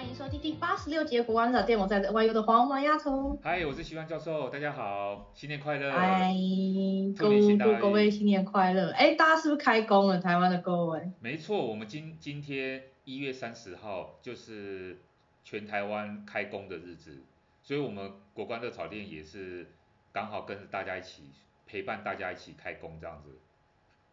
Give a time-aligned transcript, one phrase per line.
[0.00, 3.38] 欢迎收听第八十六节国光早电，我在外游的黄毛丫头。
[3.42, 5.92] 嗨，我是徐帆教授，大家好，新年快乐！
[5.92, 6.32] 嗨，
[7.14, 7.24] 祝
[7.78, 8.92] 各位新年快乐！
[8.92, 10.18] 哎，大家是不是开工了？
[10.18, 11.12] 台湾的各位？
[11.20, 15.02] 没错，我们今今天一月三十号就是
[15.44, 17.22] 全台湾开工的日子，
[17.62, 19.66] 所以我们国光热炒店也是
[20.14, 21.24] 刚好跟着大家一起
[21.66, 23.38] 陪伴大家一起开工这样子。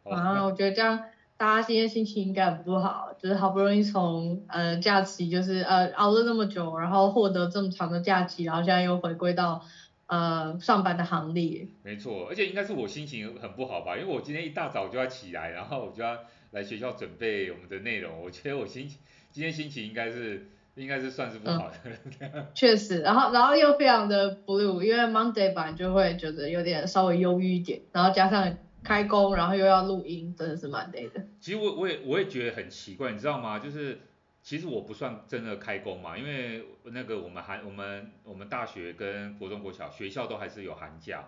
[0.04, 1.01] 啊，我觉得这样。
[1.38, 9.63] 大家今天心情应该很不好，就是好不容易从呃假期就是呃熬了那么久，然后获得这么长的假期，然后现在又回归到
[10.07, 11.67] 呃上班的行列。
[11.84, 16.17] 没错，而且应该是我心情很不好吧，因为我今天一大早就要起来，然后我就要
[16.49, 18.20] 来学校准备我们的内容。
[18.20, 18.98] 我觉得我心情
[19.31, 21.76] 今天心情应该是应该是算是不好的。
[22.20, 28.57] 嗯、确实，然后然后又非常的 blue，因为 Monday 版就会觉得有点稍微忧郁一点，然后加上。
[28.88, 31.22] 开工，然后又要录音，真的是蛮累的。
[31.41, 33.60] 其实我我也我也觉得很奇怪，你知道吗？
[33.60, 34.00] 就是
[34.41, 41.26] 其实我不算真的开工嘛，因为那个我们寒我们我们大学跟国中国小学校都还是有寒假，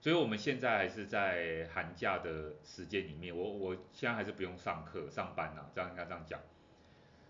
[0.00, 3.36] 所以我们现在还是在寒假的时间里面。
[3.36, 6.40] 我我现在还是不用上课上班呐，这样应该这样讲。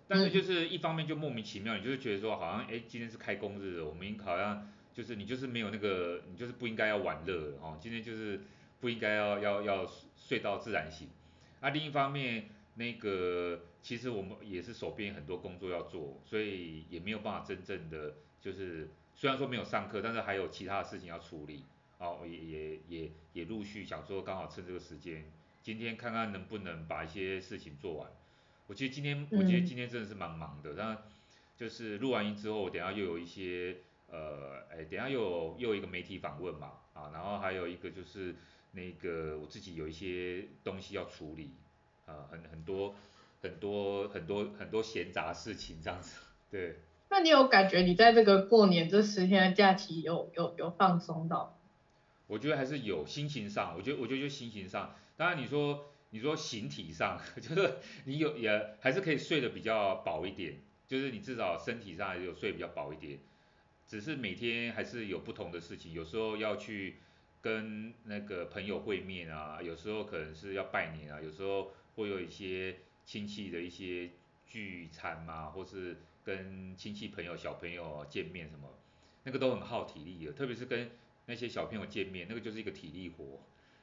[0.07, 8.41] 但是就是一方面就莫名其妙，你就是觉得说好像哎今天是开工日，我们好像就是你就是没有那个你就是不应该要玩乐哦，今天就是。
[8.81, 9.87] 不应该要要要
[10.17, 11.09] 睡到自然醒，
[11.61, 21.65] 那、啊、另一方面，那个其实我们也是手边很多工作要做，所以也没有办法真正的就是，虽然说没有上课，但是还有其他的事情要处理，
[21.99, 25.31] 哦，也也也也陆续想说刚好趁这个时间，
[25.63, 28.11] 今天看看能不能把一些事情做完。
[28.67, 31.03] 我其实今天，我觉得今天真的是蛮忙的，但
[31.55, 33.77] 就是录完音之后，我等下又有一些
[34.09, 38.35] 呃，哎，等下又有又有一个媒体访问嘛，啊，然后还有一个就是。
[38.73, 41.51] 那个我自己有一些东西要处理，
[42.07, 42.95] 啊，很很多
[43.43, 46.77] 很多很多很多闲杂事情这样子， 对。
[47.09, 51.59] 那你有感觉你在这个过年这十天的假期有有有放松到？
[52.29, 63.19] 我觉得还是有，心情上，我觉得我觉得就心情上，当然你说你说形体上， 就是你有也还是可以睡得比较饱一点，就是你至少身体上还是有睡比较饱一点，
[63.89, 66.95] 只是每天还是有不同的事情，有时候要去。
[67.43, 74.11] 跟那个朋友会面啊，有时候可能是要拜年啊，有时候会有一些亲戚的一些
[74.47, 78.69] 聚餐嘛，或是跟亲戚朋友小朋友见面什么，
[79.25, 80.91] 那个都很耗体力的，特别是跟
[81.27, 83.41] 那些小朋友见面，那个就是一个体力活，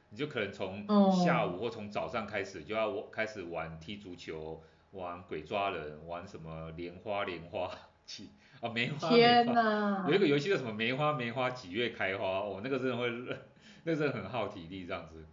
[0.10, 7.72] 你就可能从下午或从早上开始就要开始玩踢足球，玩鬼抓人，玩什么莲花莲花
[8.06, 8.30] 起。
[8.60, 13.08] 哦，梅花，天哪，有一个游戏叫什么梅花梅花几月开花哦，那个真的会，
[13.88, 15.24] 那个真的很耗体力这样子，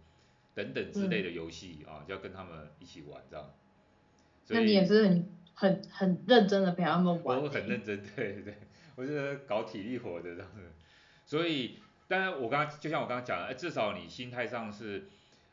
[0.53, 3.53] 等等之类的游戏啊，嗯、就要跟他们一起玩这样。
[4.47, 7.43] 那你也是很很很认真的陪他们玩。
[7.43, 8.55] 我很认真， 对对，
[8.95, 10.61] 我是搞体力活的这样子。
[11.25, 15.09] 所以，当然我刚刚就像我刚刚讲的，至少你心态上是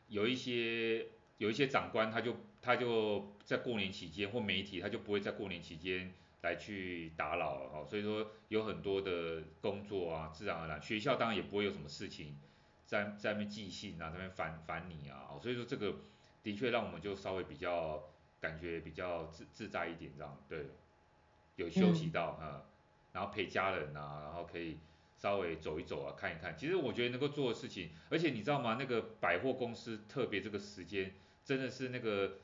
[0.07, 1.07] 有一些
[1.39, 6.13] 有一些长官，他就他就在过年期间或媒体，他就不会在过年期间。
[6.43, 12.35] 来去打扰了哈，所以说有很多的工作啊，自然而然，学校当然也不会有什么事情
[12.93, 15.95] 在在那边寄信啊，在那边烦烦你啊，所以说这个
[16.43, 18.03] 的确让我们就稍微比较
[18.39, 20.67] 感觉比较自自在一点这样，对，
[21.55, 22.65] 有休息到啊、嗯，
[23.13, 24.77] 然后陪家人啊，然后可以
[25.17, 28.77] 稍微走一走啊，看一看，其实我觉得能够做的事情，而且你知道吗？
[28.77, 32.39] 那个百货公司特别这个时间真的是那个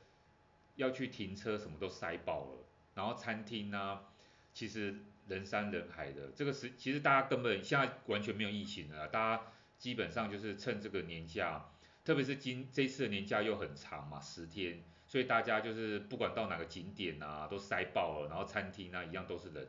[0.76, 2.64] 要去停车什么都塞爆了。
[2.94, 4.04] 然后餐厅呢、啊，
[4.52, 4.96] 其实
[5.28, 9.42] 人山人海的，这个时其实大家根本现在完全没有疫情了，大家
[9.80, 11.70] 基本上就是趁这个年假，
[12.04, 19.66] 特别是今这次的年假又很长嘛，十天，所以大家就是不管到哪个景点啊，都塞爆了，然后餐厅啊一样都是人。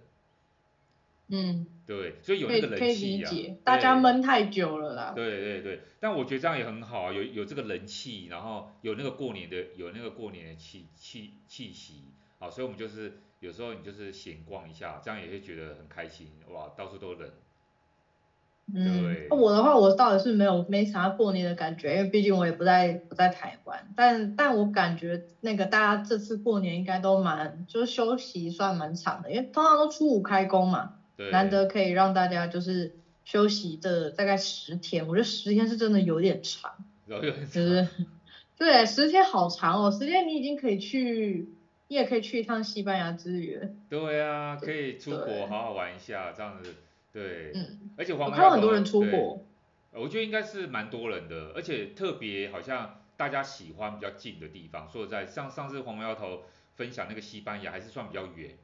[1.29, 3.31] 嗯，对，所以有那个人气啊。
[3.63, 5.13] 大家闷太久了啦。
[5.16, 12.03] 对对对，但我觉得这样也很好啊，有有这个人气，然后有那个过年的有那个过年的气气气息。
[12.39, 17.31] 啊，所以我们就是有时候你就是闲逛一下，这样也会觉得很开心，哇，到处都人。
[18.74, 32.94] 嗯，对我的话，我倒是没有没啥过年的感觉，因为毕竟我也不在不在台湾，但但我感觉那个大家这次过年应该都蛮就是休息算蛮长的，因为通常都初五开工嘛，对，难得可以让大家就是
[33.25, 36.72] 休息的大概十天，我觉得十天是真的有点长，
[37.08, 37.88] 有点长，就是
[38.58, 41.50] 对，十天好长哦，十天你已经可以去。
[41.88, 43.60] 你也可以去一趟西班牙之旅。
[43.90, 46.74] 对啊，可以出国好好玩一下，这样子，
[47.12, 47.52] 对。
[47.54, 47.92] 嗯。
[47.98, 49.46] 而且黄我看到很多人出国。
[49.94, 54.90] 我觉得应该是蛮多人的，而且特别好像大家喜欢比较近的地方。
[54.90, 56.44] 说实在，像上次黄毛丫头
[56.75, 58.58] 分享那个西班牙还是算比较远，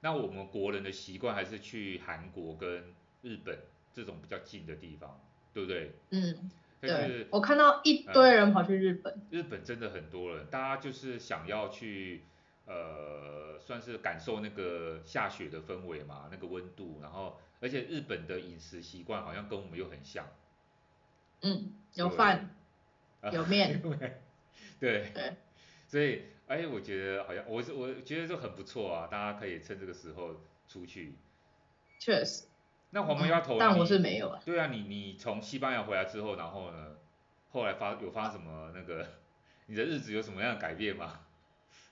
[0.00, 3.58] 那我们国人的习惯还是去韩国跟日本
[3.92, 5.20] 这种比较近的地方，
[5.52, 5.92] 对不对？
[6.08, 6.50] 嗯，
[6.80, 7.26] 对。
[7.30, 9.12] 我看到一堆人跑去日本。
[9.14, 12.22] 嗯，日本真的很多人，大家就是想要去，
[12.64, 20.26] 呃，算是感受那个下雪的氛围嘛，那个温度，然后而且日本的饮食习惯好像跟我们又很像。
[21.40, 22.50] 嗯，有饭，
[23.32, 23.80] 有面。
[24.78, 25.10] 对。
[25.14, 25.36] 对。
[25.86, 26.24] 所以。
[26.48, 30.38] 哎，我觉得好像我是我觉得这很不错啊，大家可以趁这个时候
[30.68, 31.14] 出去。
[31.98, 32.44] 确实。
[32.90, 34.38] 那黄毛丫头，但我是没有啊。
[34.44, 36.96] 对啊，你你从西班牙回来之后，然后呢，
[37.52, 39.06] 后来发有发什么那个，
[39.64, 41.20] 你的日子有什么样的改变吗？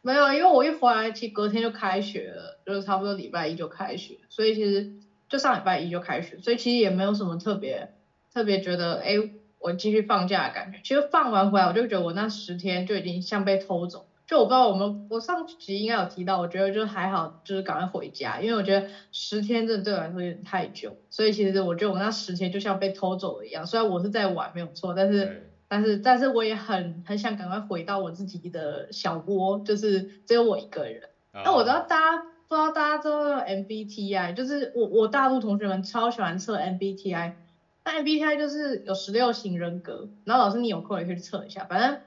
[0.02, 4.92] 没有，因为我一回来，其实隔天就开学了，就是差不多礼拜一就开学，所以其实
[5.30, 7.94] 就上礼拜一就开学，所以其实也没有什么特别
[8.34, 9.14] 特别觉得，哎，
[9.58, 10.80] 我继续放假的感觉。
[10.84, 14.06] 其实放完回来，我就觉得我那十天就已经像被偷走。
[14.26, 23.66] 就我不知道我们，我上集应该有提到，我觉得就还好，就是赶快回家，因为我觉得十天真的对我来说有点太久，所以其实我觉得我那十天就像被偷走了一样。
[23.66, 31.08] 虽然我是在玩没有错，但是但是但是我也很很想赶快回到我自己的小窝，就是只有我一个人。
[31.32, 37.32] 那我知道大家不知道大家知道 MBTI，就是我我大陆同学们超喜欢测 MBTI，
[37.84, 42.00] 那 MBTI 就是有十六型人格，然后老师你有空也可以去测一下，反正。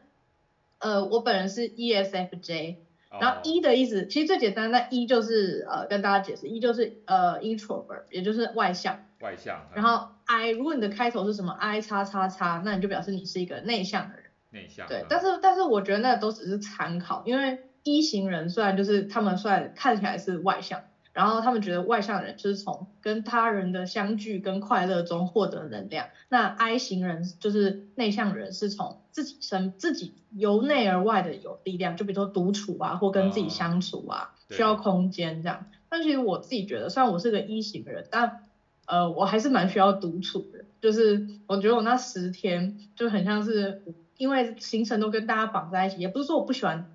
[0.79, 2.75] 呃，我本人是 ESFJ，
[3.09, 4.09] 然后 E 的意思、oh.
[4.09, 8.99] 其实最简单，那 E 就是呃跟大家解释，E 就是呃 introvert，也就是外向。
[9.21, 9.65] 外向。
[9.73, 14.25] 然后 I，如果你的开头是什么 I 叉叉叉，那你就表示你是一个内向的人。
[14.49, 14.85] 内向。
[14.89, 20.81] 对，但是但是我觉得那都只是参考，因为 E 型人虽然就是他们虽然看起来是外向。
[21.13, 35.67] 然后他们觉得外向人就是从跟他人的相聚跟快乐中获得能量，那 I 型人就是内向人是从自己身自己由内而外的有力量，就比如说独处啊，或跟自己相处啊，哦、需要空间这样。
[35.87, 38.47] 但其实我自己觉得，虽然我是个一型人，但
[38.87, 40.65] 呃我还是蛮需要独处的。
[40.81, 43.83] 就是我觉得我那十天就很像是
[44.17, 46.89] 因为行程都跟大家绑在一起，也不是说我不喜欢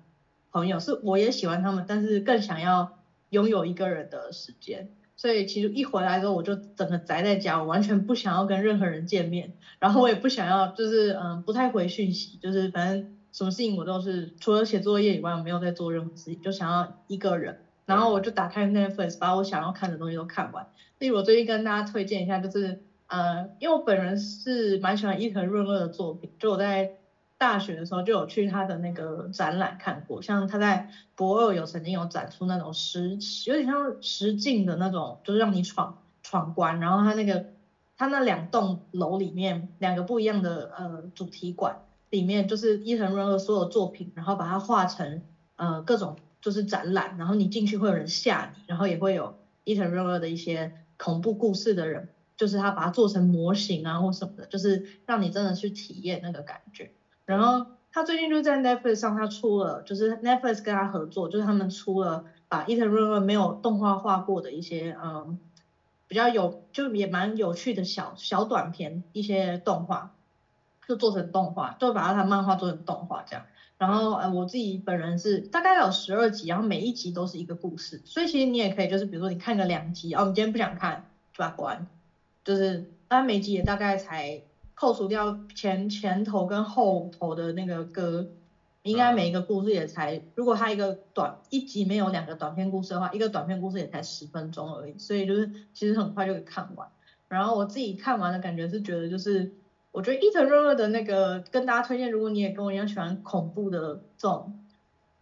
[0.51, 2.95] 朋友，是我也喜欢他们，但是更想要。
[3.31, 20.65] 拥有一个人的时间，所以其实一回来之后我就整个宅在家，我完全不想要跟任何人见面，然后我也不想要，就是嗯不太回讯息，就是反正什么事情我都是除了写作业以外，我没有在做任何事情，就想要一个人，然后我就打开 Netflix，把我想要看的东西都看完。
[20.97, 26.93] 例如我最近跟大家推荐一下，就是呃，因为我本人是蛮喜欢伊藤润二的作品，就我在。
[27.39, 36.81] 大学的时候就有去他的那个展览看过，像他在博二有曾经有展出那种实，有点像实境的那种，就是让你闯闯关。
[36.81, 37.45] 然后他那个
[37.95, 41.77] 他那两栋楼里面两个不一样的呃主题馆
[42.09, 45.23] 里面，就是伊藤润二所有作品，然后把它画成
[45.55, 56.91] 呃各种就是展览，然后你进去会有人吓你，然后也会有伊藤润二的一些恐怖故事的人，就是他把它做成模型啊或什么的，就是让你真的去体验那个感觉。
[57.29, 65.37] 然后他最近就在 Netflix 上，他出了，就是 Netflix 跟他合作，就是他们出了把伊藤润二没有动画化过的一些，嗯，
[66.07, 70.09] 比较有，就也蛮有趣的小小短片，一些动画，
[70.87, 73.45] 就做成动画，就把他漫画做成动画这样。
[73.77, 81.87] 然后呃，我自己本人是大概有十二集，然后每一集都是一个故事，所以其实你也可以就是比如说你看个两集，哦，你今天不想看就把它关，
[82.43, 84.41] 就是但每集也大概才。
[84.79, 88.29] 扣除掉前前头跟后头的那个歌，
[88.83, 96.87] 应该每一个故事也才，如果它一个短一集没有两个短篇故事的话，一个短篇故事也才十分钟而已，所以就是其实很快就可以看完。
[97.27, 99.51] 然后我自己看完的感觉是觉得就是，
[99.91, 104.57] 我觉得伊藤润二的那个跟大家推荐，如果你也跟我一样喜欢恐怖的这种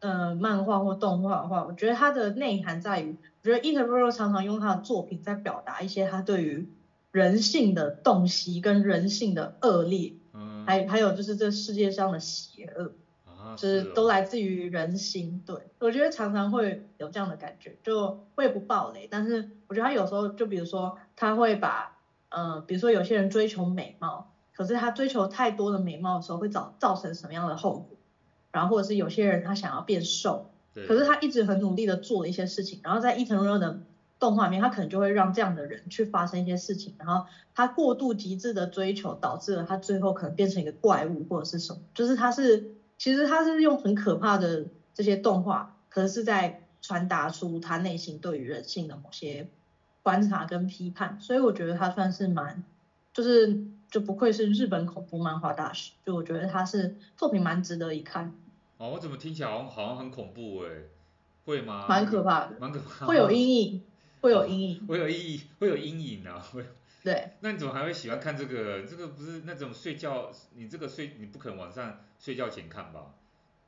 [0.01, 6.69] 呃漫画或动画的话，我觉得它的内涵在于，我觉得伊藤润二常常用他的作品在表达一些他对于。
[7.17, 12.91] 人性的洞悉跟人性的恶劣，嗯，还还有就是这世界上的邪恶，
[13.25, 15.41] 啊，就是都来自于人心。
[15.43, 21.97] 对，我觉得常常会有这样的感觉，就我也不暴雷，但是我觉得他有时候就比如说他会把，
[22.29, 27.97] 呃，比如说有些人追求美貌，可是他追求太多的美貌的时候会造造成什么样的后果？
[28.51, 33.79] 然后或者是有些人他想要变瘦，对，可是他一直很努力的做了一些事情，然后在伊藤润二的。
[34.19, 49.47] 动画里面，他可能就会让这样的人去发生一些事情，然后他过度极致的追求，导致了他最后可能变成一个怪物或者是什么，就是他是其实他是用很可怕的这些动画，可是是在传达出他内心对于人性的某些
[50.01, 52.63] 观察跟批判，所以我觉得他算是蛮，
[53.13, 58.33] 就是就不愧是日本恐怖漫画大师，就我觉得他是作品蛮值得一看。
[58.77, 60.89] 哦，我怎么听起来好像好像很恐怖诶。
[61.45, 61.85] 会吗？
[61.87, 63.81] 蛮可怕的，蛮可怕的，会有阴影，
[64.21, 66.65] 会有阴影，会有阴影，会有阴影啊，会。
[67.03, 67.31] 对。
[67.39, 68.81] 那你怎么还会喜欢看这个？
[68.83, 73.13] 这个不是那种睡觉，你这个睡你不可能晚上睡觉前看吧？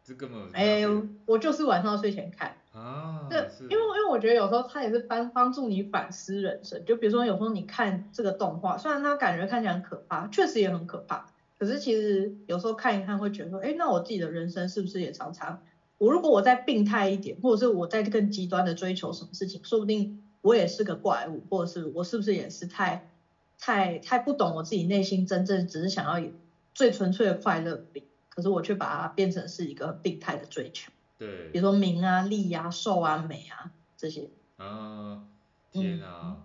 [0.03, 0.49] 这根本。
[0.53, 0.83] 哎，
[1.25, 2.57] 我就是晚上睡前看。
[2.73, 3.27] 啊。
[3.29, 6.83] 对，因为因为我觉得有时候它也是帮帮助你反思人生。
[6.85, 11.27] 就比如说有时候你看这个动画，虽然它感觉看起来很可怕，确实也很可怕。
[11.57, 15.61] 可是其实有时候看一看会觉得说，哎，那我自己的人生是不是也常常，
[15.97, 23.09] 我如果我再病态一点，或者是我再更极端的追求什么事情，说不定我也是个怪物，或者是我是不是也是太
[23.59, 26.29] 太太不懂我自己内心真正只是想要
[26.73, 27.83] 最纯粹的快乐，
[28.29, 30.91] 可是我却把它变成是一个病态的追求。
[31.17, 31.49] 对。
[31.49, 34.29] 比如说名啊、利啊、瘦啊、美啊这些。
[34.57, 35.23] 啊，
[35.71, 36.37] 天啊，嗯、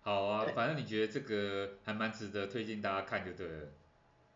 [0.00, 3.68] 好啊，反正你觉得这个还蛮值得推荐大家看就对了。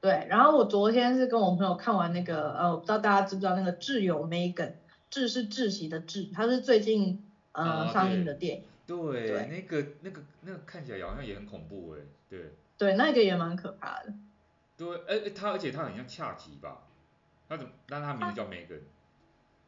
[0.01, 4.75] 对，然后我昨天是跟我朋友看完那个，呃，我不知道大家知不知道那个挚友 Megan，
[5.11, 8.63] 窒是窒息的窒，它是最近呃、啊、上映的电影。
[8.89, 12.55] 对，对那个那个那个看起来好像也很恐怖哎，对。
[12.77, 14.13] 对，那个也蛮可怕的。
[14.77, 16.79] 对，哎，他而且他很像恰吉吧？
[17.49, 17.71] 他怎么？
[17.87, 18.81] 但他名字叫 Megan。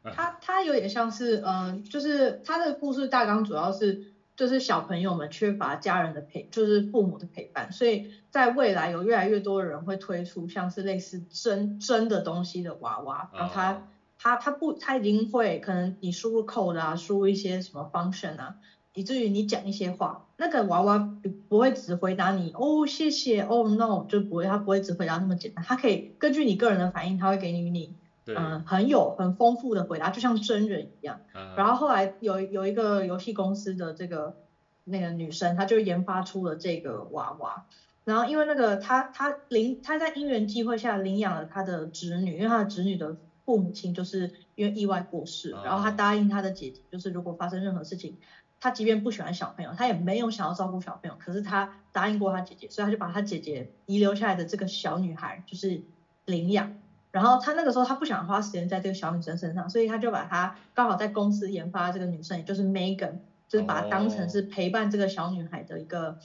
[0.03, 4.11] 他他有点像是，嗯、呃，就是他的故事大纲主要是。
[4.37, 13.87] 就是小朋友们缺乏家人的陪，就是父母的陪伴，所以在未来有越来越多的人会推出像是类似真真的东西的娃娃，然后他
[14.19, 18.57] 他他不他一定会可能你输入 code 啊，输入一些什么 function 啊，
[18.95, 27.95] 以至于你讲一些话，那个娃娃不不会只回答你哦谢谢哦 no 就不会，他不会只回答那么简单，他可以根据你个人的反应，他会给你你。
[28.27, 31.21] 嗯，很有很丰富的回答，就像真人一样。
[31.35, 34.37] 嗯、然后后来有有一个游戏公司的这个
[34.85, 37.65] 那个女生，她就研发出了这个娃娃。
[38.05, 45.51] 然后因为那个她她领她在因缘机会下领养了她的侄女，因为她的侄女的父母亲就是因为意外过世。
[45.65, 48.17] 然后她答应她的姐姐，就是如果发生任何事情，
[48.61, 55.83] 她即便不喜欢小朋友，他也没有想要照顾小朋友，可是他答应过他姐姐，所以他就把他姐姐遗留下来的这个小女孩就是
[56.27, 56.75] 领养。
[57.11, 63.15] 然后他那个时候他不想花时间在这个小女生身上，所以他就把她刚好在公司研发这个女生，也就是 Megan，
[63.49, 66.19] 就是把她当成是陪伴这个小女孩的一个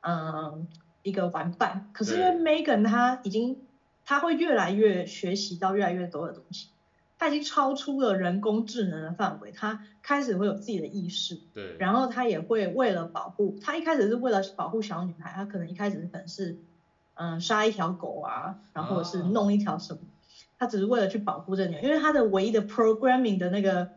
[0.00, 0.68] 嗯
[1.02, 1.90] 一个玩伴。
[1.92, 3.66] 可是因为 Megan 她已经
[4.04, 6.68] 她会越来越学习到越来越多的东西，
[7.20, 11.38] 她已经超出了人工智能的范围，它开始会有自己的意识。
[11.52, 11.76] 对。
[11.78, 16.56] 然后它也会为了保护，它一开始是为了保护小女孩，它可能一开始可能是
[17.14, 20.00] 嗯杀一条狗啊，然后或者是弄一条什么。
[20.58, 23.90] 他只是为了去保护这女孩，因为它的唯一的 programming 的那个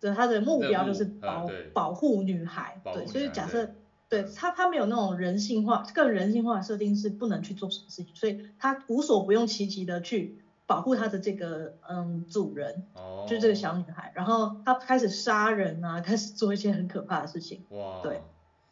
[0.00, 3.74] 的它的目标就是保保护女孩，对，所以假设
[4.08, 18.22] 对他他没有那种人性化更人性化的设定是不能去做什么事情，所以他无所不用其极的去保护他的这个嗯主人，哦，就是这个小女孩，然后她开始杀人啊， 开始做一些很可怕的事情，哇，对，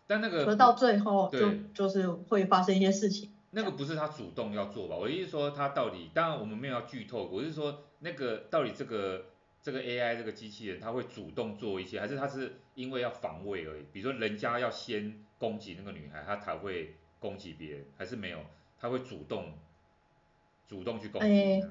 [0.07, 3.31] 但那个可到最后就就是会发生一些事情。
[3.55, 4.97] 那个不是他主动要做吧？
[4.97, 9.27] 我意思说他到底，当然我们没有要剧透，我是说那个到底这个
[9.61, 13.85] 这个 AI 这个机器人，他会主动做一些，还是他是因为要防卫而已？
[13.93, 18.39] 比如说人家要先攻击那个女孩，他才会攻击别人，还是没有？
[18.81, 19.53] 他会主动
[20.67, 21.27] 主动去攻击？
[21.29, 21.63] 欸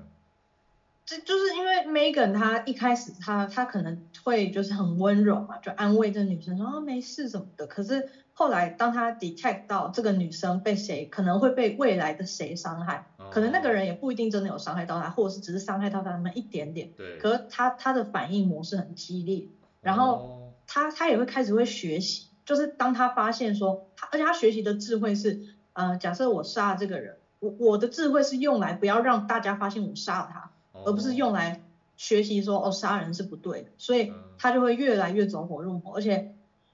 [1.05, 7.67] 这就是因为 Megan 她一开始她她可能会就是很温柔嘛，就安慰这女生说啊没事什么的。
[7.67, 16.91] 可是后来当她 detect 到这个女生被谁可能会被未来的谁伤害，哦，可能那个人也不一定真的有伤害到她，或者是只是伤害到她那么一点点。
[16.95, 17.17] 对。
[17.17, 19.47] 可是她她的反应模式很激烈，
[19.81, 25.41] 然后她她也会开始会学习，就是当她发现说，而且她学习的智慧是，
[25.73, 30.50] 呃，假设我杀了这个人，我我的智慧是用来不要让大家发现我杀了他。
[30.85, 31.61] 而不是用来
[31.97, 36.33] 学习说哦杀人是不对的，所以他就会越来越走火入魔，而且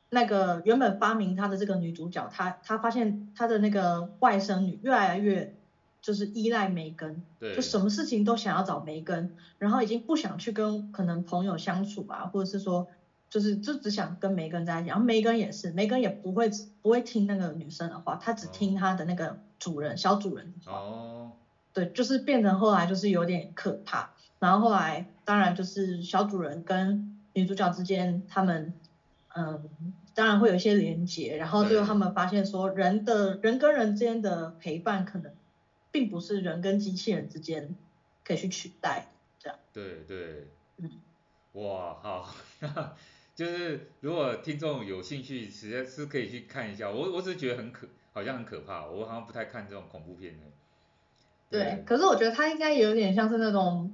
[0.09, 5.53] 那个原本发明他的这个女主角，她她发现她的那个外甥女越来越
[6.01, 7.53] 就是依赖梅根，对。
[7.53, 12.87] 就什么事情都想要找梅根，然后已经不想去跟可能朋友相处啊，或者是说
[13.29, 16.49] 就是就只想跟梅根在一起，然后梅根也是，梅根也不会
[16.81, 21.33] 不会听那个女生的话，她只听她的那个主人小主人的话。
[21.77, 28.73] 对，就是变成后来就是有点可怕，然后后来当然就是小主人跟女主角之间，他们
[29.35, 35.31] 嗯，当然会有一些连结，然后最后他们发现说，人的人跟人之间的陪伴，可能
[35.91, 37.75] 并不是人跟机器人之间
[38.23, 39.05] 可以去取代
[39.37, 39.59] 这样。
[39.71, 40.89] 对对，嗯，
[41.51, 42.33] 哇，好，
[43.35, 50.47] 就是如果听众有兴趣，实在是可以去看一下，我我只是觉得很可，好像很可怕，我好像不太看这种恐怖片的。
[51.49, 53.91] 对，可是我觉得他应该有点像是那种，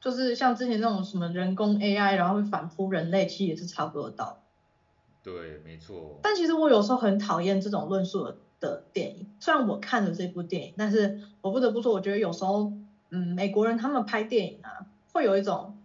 [0.00, 5.30] 就是像之前那种什么人工 AI，然后会反扑人类，其实也是差不多的道理。
[5.30, 6.18] 对，没错。
[6.22, 12.72] 但其实我有时候很讨厌这种论述的电影，虽然我看了这部电影，但是我不得不说，我觉得有时候，
[13.10, 15.76] 嗯，美国人他们拍电影啊，会有一种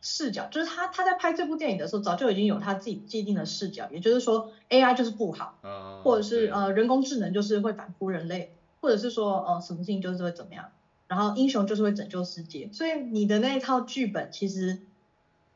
[0.00, 10.70] 视角，就是他他在拍这部电影的时候，早就已经有他自己既定的视角，也就是说 AI 就是不好，啊、或者是呃人工智能就是会反扑人类，或者是说呃什么事情就是会怎么样，
[11.06, 14.80] 然后英雄就是会拯救世界，所以你的那一套剧本其实，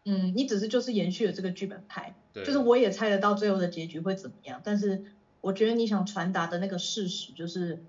[0.04, 2.14] 嗯，你只是就是延续了这个剧本拍。
[2.34, 5.04] 就是我也猜得到最后的结局会怎么样，但是
[5.42, 7.82] 我觉得你想传达的那个事实就是，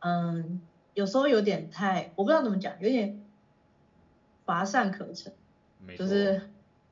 [0.00, 0.60] 嗯，
[0.92, 3.24] 有时候有点太，我不知道怎么讲，有点
[4.44, 5.32] 乏善可陈，
[5.96, 6.42] 就是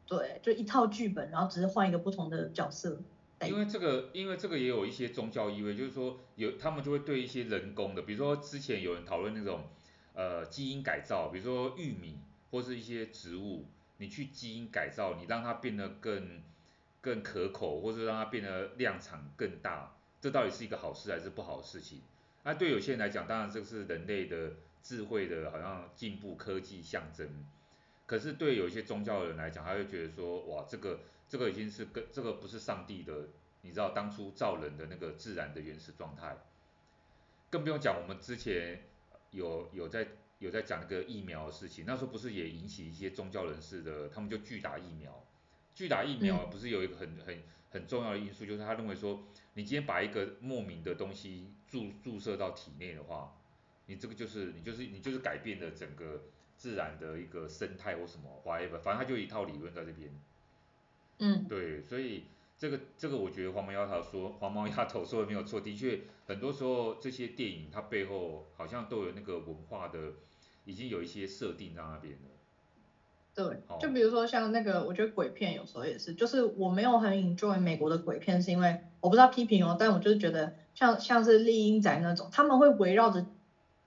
[0.06, 2.98] 对，就一套剧本，然后只是换一个不同的角色。
[3.46, 9.68] 因为这个，因为这个也有一些宗教意味，就是说有他们就会对一些人工的，比如说之前有人讨论那种
[10.14, 12.18] 呃基因改造，比如说玉米
[12.50, 13.66] 或是一些植物，
[13.98, 16.42] 你去基因改造，你让它变得更
[17.00, 22.00] 更可口，或者让它变得量产更大，这到底是一个好事还是不好的事情？
[22.44, 27.28] 那对有些人来讲，当然这是人类的智慧的好像进步科技象征。
[28.04, 31.00] 可是对有一些宗教的人来讲，他会觉得说，哇，这个
[31.32, 33.30] 这个已经是跟这个不是上帝的，
[33.62, 36.36] 你知道当初造人的那个自然的原始状态。
[37.48, 38.84] 更不用讲，我们之前
[39.30, 40.08] 有有在
[40.40, 45.24] 有在讲那个疫苗的事情，那时候不是也引起一些宗教人士的，他们就拒打疫苗。
[45.74, 49.24] 拒打疫苗不是有一个很很很重要的因素，就是他认为说，
[49.54, 53.34] 你今天把一个莫名的东西注注射到体内的话，
[53.86, 56.24] 你这个就是你就是你就是改变了整个
[56.58, 60.14] 自然的一个生态或什么 whatever，反正他就一套理论在这边。
[61.18, 62.24] 嗯，对，所以
[62.56, 70.12] 这个这个我觉得黄毛丫头说黄毛丫头说的没有错，的确很多时候这些电影它背后好像都有那个文化的，
[70.64, 72.28] 已经有一些设定在那边了。
[73.34, 83.26] 对，就比如说像那个，我觉得鬼片有时候也是，就是我没有很 enjoy 美国的鬼片，是因为我不知道批评哦，但我就是觉得像像是丽英宅那种，他们会围绕着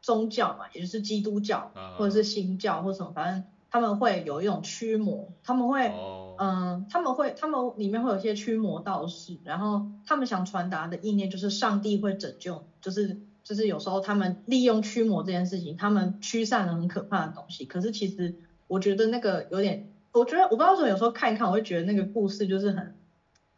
[0.02, 6.02] 宗教嘛，也就是基督教或者是新教或者什么，反正他们会有一种驱魔，他们会，
[6.38, 18.36] 嗯，他们会，他们里面会有一些驱魔道士，然后他们想传达的意念就是上帝会拯救，就是就是有时候他们利用驱魔这件事情，他们驱散了很可怕的东西，可是其实。
[18.68, 22.96] 我觉得那个有点，我觉得我不知道为什么有时候看一看，我会觉得那个故事就是很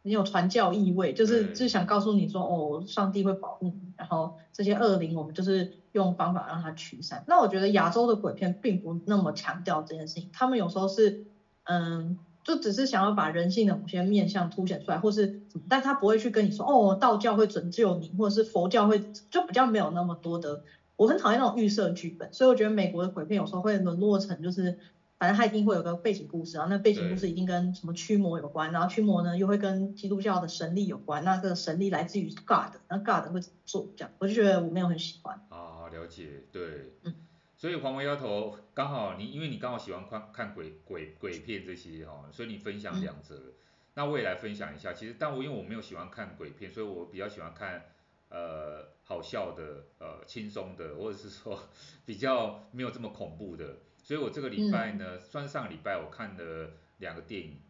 [0.02, 7.24] 很有传教意味，就是就是想告诉你说，哦，上帝会保护你，然后这些恶灵我们就是用方法让它驱散。
[7.26, 11.24] 那我觉得亚洲的鬼片并不那么强调这件事情，他们有时候是，
[11.64, 18.98] 嗯，就只是想要把人性的某些面相凸显出来，或是，但他不会去跟你说，哦，道教会拯救你，或者是佛教会，
[19.30, 20.64] 就比较没有那么多的。
[20.96, 24.78] 我很讨厌那种预设剧本，所以我觉得美国的鬼片有时候会沦落成就是。
[25.20, 33.88] 反正他一定会有个背景故事，然后那背景故事一定跟什么驱魔有关，然后驱魔呢又会跟基督教的神力有关，那这个神力来自于 God，那 God 会怎么做？
[33.96, 35.34] 这样我就觉得我没有很喜欢。
[35.48, 37.12] 啊，了解，对，嗯，
[37.58, 43.52] 所以黄毛丫头刚好你因为你刚好喜欢看看鬼鬼鬼片这些哈，所以你分享两则，嗯，
[43.94, 44.92] 那我也来分享一下。
[44.92, 47.86] 其实但我因为我没有喜欢看鬼片，所以我比较喜欢看
[48.28, 51.68] 呃好笑的呃轻松的，或者是说
[52.06, 53.78] 比较没有这么恐怖的。
[54.04, 57.60] 所以我这个礼拜呢，嗯、算上个礼拜我看了两个电影，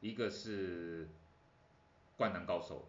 [0.00, 1.04] 一个是
[2.16, 2.88] 《灌篮高手》，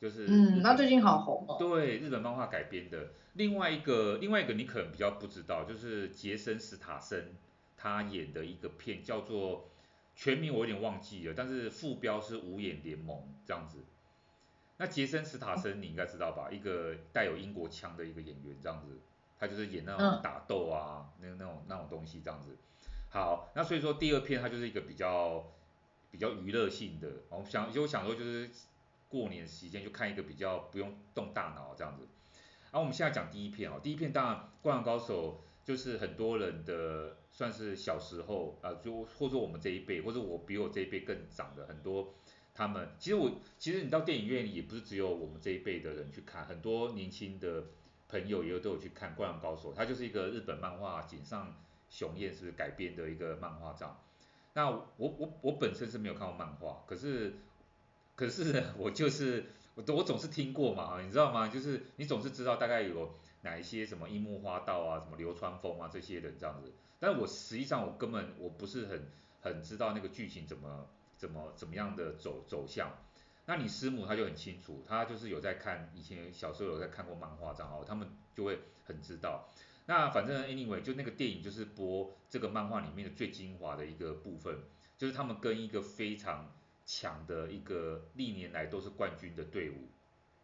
[0.00, 1.56] 就是嗯，那最近好红哦。
[1.58, 3.10] 对，日本漫画改编的。
[3.34, 7.34] 另外一个，另外一个你可能比较不知道，就是杰森·斯塔森
[7.76, 9.68] 他演的一个片，叫做
[10.14, 13.84] 全名我有点忘记了，但是副标是《五眼联盟》这样子。
[14.78, 16.50] 那杰森·斯塔森你应该知道吧？
[16.50, 18.98] 一个带有英国腔的一个演员这样子。
[19.38, 22.58] 他就是演那种打斗啊，那、嗯、那种那种东西这样子。
[23.08, 25.50] 好，那所以说第二片它就是一个比较
[26.10, 28.50] 比较娱乐性的，我想就想说就是
[29.10, 32.08] 过年时间就看一个比较不用动大脑这样子。
[32.70, 42.14] 然后我们现在讲第一篇哦，第一篇当然《灌篮高手》就是很多人的算是小时候啊，就或者我们这一辈，或者我比我这一辈更长的很多
[42.54, 47.64] 他们，其实我其实你到电影院里也不是只有我们这一辈的人去看，很多年轻的。
[48.12, 51.54] 朋友也有都有去看《灌篮高手》，它就是一个日本漫画井上
[51.88, 53.96] 雄彦是改编的一个漫画这样。
[54.54, 57.36] 那我我我本身是没有看过漫画，可是
[58.20, 61.48] 可是我就是我我总是听过嘛，你知道吗？
[61.48, 66.70] 就是你总是知道大概有哪一些什么樱木花道啊，什么流川枫啊这些人这样子。
[66.98, 69.08] 但是我实际上我根本我不是很
[69.40, 72.92] 很知道那个剧情怎么怎么怎么样的走走向。
[73.46, 79.48] 那你师母她就很清楚，她就是有在看，以前小时候有在看过漫画这样，他们就会很知道。
[79.86, 84.58] 那反正 anyway 就那个电影就是播这个漫画里面的最精华的一个部分，
[84.98, 86.52] 就是他们跟一个非常
[86.92, 89.86] 强的一个历年来都是冠军的队伍，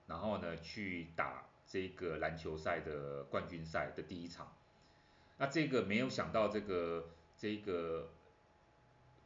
[0.06, 4.54] 然后呢去打这个篮球赛的冠军赛的第一场。
[5.38, 8.12] 那这个没有想到这个这个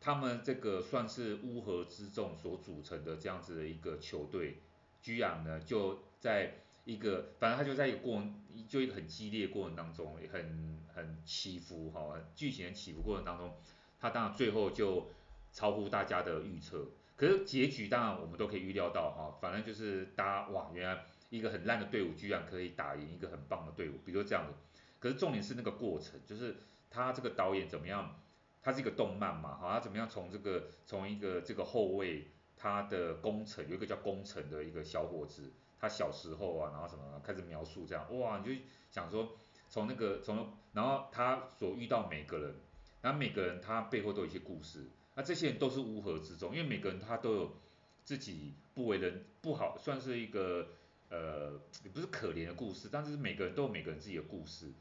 [0.01, 4.57] 他们这个算是乌合之众所组成的这样子的一个球队，
[5.03, 6.55] 居然呢就在
[6.87, 8.23] 一个反正他就在一个过，
[8.67, 13.55] 就一个很激烈过程当中，很很起伏哈，剧情起伏过程当中，
[14.01, 15.11] 他当然最后就
[15.53, 16.89] 超乎大家的预测。
[17.21, 24.55] 可是结局当然我们都可以预料到哈，反正就是大家哇，原来一个很烂的队伍居然可以打赢一个很棒的队伍，比如说这样的。
[24.99, 26.57] 可是重点是那个过程，就是
[26.89, 28.19] 他这个导演怎么样，
[28.63, 39.37] 他是一个动漫嘛，哈，他怎么样从这个从一个这个后卫，他的工程有一个叫工程的一个小伙子，他小时候啊，然后什么开始描述这样，哇，你就想说
[39.69, 42.55] 从那个从然后他所遇到每个人，
[43.03, 44.89] 然后每个人他背后都有一些故事。
[45.15, 47.57] 那这些人都是乌合之众，因为每个人他都有
[48.05, 50.69] 自己不为人不好，算是一个
[51.11, 54.73] 呃也不是可怜的故事，但是每个人都有每个人自己的故事，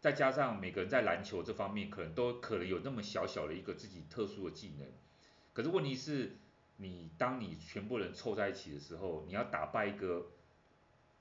[0.00, 4.88] 再加上每个人在篮球这方面可能都可能有那么小小的一个自己特殊的技能，
[5.52, 6.38] 可是问题是，
[6.78, 10.26] 你当你全部人凑在一起的时候，你要打败一个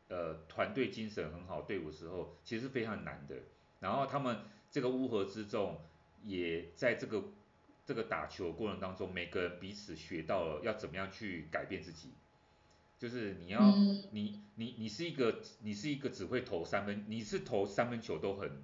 [0.08, 3.36] 呃团队精神很好队伍的时候，其实是非常难的。
[3.82, 4.38] 然后他们
[4.71, 5.82] 这个乌合之众
[6.23, 7.23] 也在这个。
[7.86, 12.12] 这个打球过程当中，每个人彼此学到了要怎么样去改变自己，
[12.98, 18.63] 就是你要，嗯、你你你是一个你是一个只会投三分，你是投三分球都很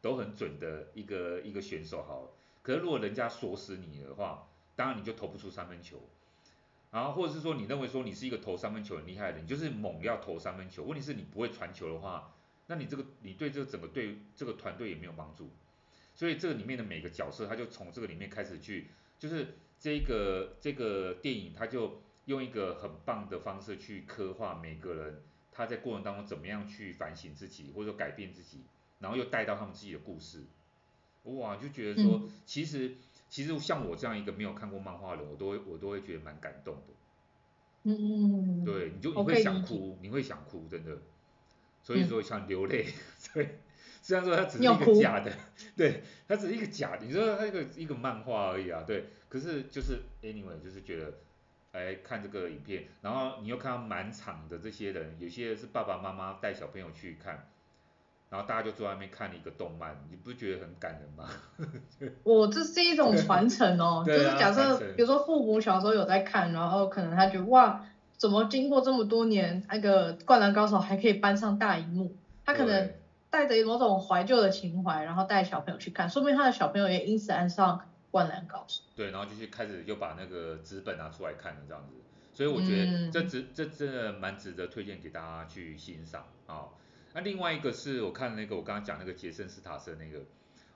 [0.00, 2.30] 都很准的一个一个选手好了，
[2.62, 6.00] 可是如果人家锁死你的话，当然你就投不出三分球，
[6.92, 12.32] 然后或者是说你认为说你是一个投三分球很厉害的人，你就是猛要投三分球，问题是你不会传球的话，
[12.68, 15.50] 那你这个你对这个整个队这个团队也没有帮助。
[16.14, 18.86] 所以这个里面的每个角色，他就从这个里面开始去，
[19.18, 25.22] 就是这个这个电影，他就用一个很棒的方式去刻画每个人
[25.52, 28.60] 他在过程当中怎么样去反省自己，或者说改变自己，
[29.00, 30.44] 然后又带到他们自己的故事。
[31.24, 32.94] 哇，就觉得说，嗯、其实
[33.28, 36.92] 其实像我这样一个没有看过漫画的人，我都会我都会觉得蛮感动的。
[37.84, 40.98] 嗯嗯嗯，对，你就你会想哭，你会想哭，真的。
[41.82, 42.86] 所以说想流泪，
[43.32, 43.58] 对、嗯。
[44.04, 45.32] 虽然说它只是一个假的，
[45.74, 51.14] 对，它只是一个假的，你说它一个一个漫画而已啊，对，可是就是 anyway 就是觉得，
[51.72, 57.48] 哎，看这个影片，然后你又看到满场的这些人，有些是爸爸妈妈带小朋友去看，
[58.28, 61.30] 然后大家就坐在那边看了一个动漫，你不觉得很感人吗？
[62.24, 67.82] 我这是一种传承哦， 就是假设比如说父母小时候有在看，然后可能他觉得哇，
[68.18, 72.14] 怎么经过这么多年，那个灌篮高手还可以搬上大荧幕，
[72.44, 72.92] 他可能。
[73.34, 78.84] 带着某种怀旧的情怀，然后带小朋友去看，说明他的小朋友也因此爱上灌篮高手。
[78.94, 81.94] 对，然后就去开始又把那个纸本拿出来看了这样子，
[82.32, 86.68] 所以我觉得这值、嗯、这真的蛮值得推荐给大家去欣赏啊。
[87.12, 90.24] 那另外一个是我看那个我刚刚讲那个杰森斯塔森那个，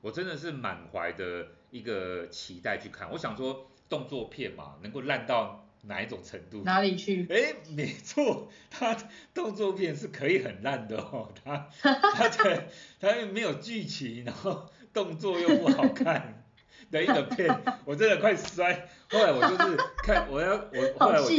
[0.01, 5.65] 我真的是满怀的一个期待去看，我想说动作片嘛，能够烂到。
[5.89, 6.63] 哪一种程度？
[6.65, 7.27] 哪里去？
[7.31, 8.97] 哎，没错，他
[9.35, 12.65] 动作片是可以很烂的哦，他他的
[13.01, 16.45] 他又没有剧情，然后动作又不好看
[16.91, 18.89] 的一个片，我真的快摔。
[19.11, 21.35] 后来我就是看， 我要我后来我就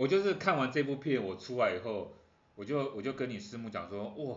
[0.00, 2.14] 我就是看完这部片，我出来以后，
[2.54, 4.36] 我就我就跟你师母讲说，哇，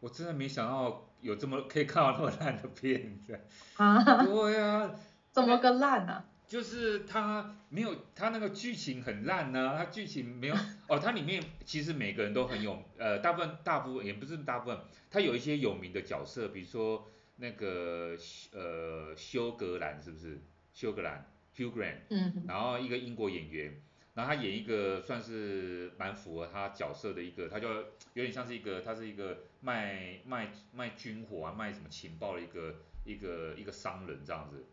[0.00, 3.40] 我真的没想到有这么可以看到那么烂的片子。
[3.76, 4.24] 啊？
[4.24, 4.90] 对呀。
[5.32, 6.24] 怎么个烂呢？
[6.48, 10.54] 就是他没有，他那个剧情很烂呢、啊，他剧情没有
[10.88, 14.78] 哦，他里面其实每个人都很有，呃，大部分大部分也不是大部分，
[15.10, 18.16] 他有一些有名的角色，比如说那个
[18.52, 20.40] 呃休格兰是不是？
[20.72, 23.80] 休格兰 Hugh Grant，嗯，然后一个英国演员，
[24.14, 27.68] 然后他演一个算是蛮符合他角色的一个，他就
[28.12, 34.64] 有点像是一个，他是一个卖卖卖军火啊，卖什么情报的一个一个一个商人这样子，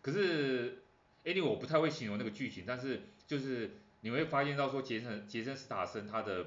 [0.00, 0.78] 可是。
[1.24, 6.46] Anyway，我不太会形容那个剧情，但是就是你会发现到说杰森杰森斯塔森他的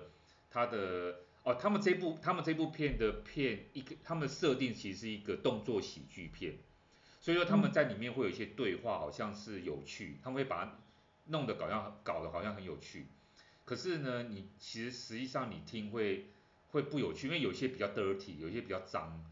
[0.49, 6.55] 他的哦，他们这部他们这部片的片一个他们的设定其实是一个动作喜剧片，
[7.21, 10.79] 所以说他们在里面会有一些对话好像是有趣，他们会把它
[11.27, 13.07] 弄得搞像搞得好像很有趣，
[13.63, 16.25] 可是呢，你其实实际上你听会
[16.71, 19.23] 会不有趣，因为有些比较 dirty，有些比较脏，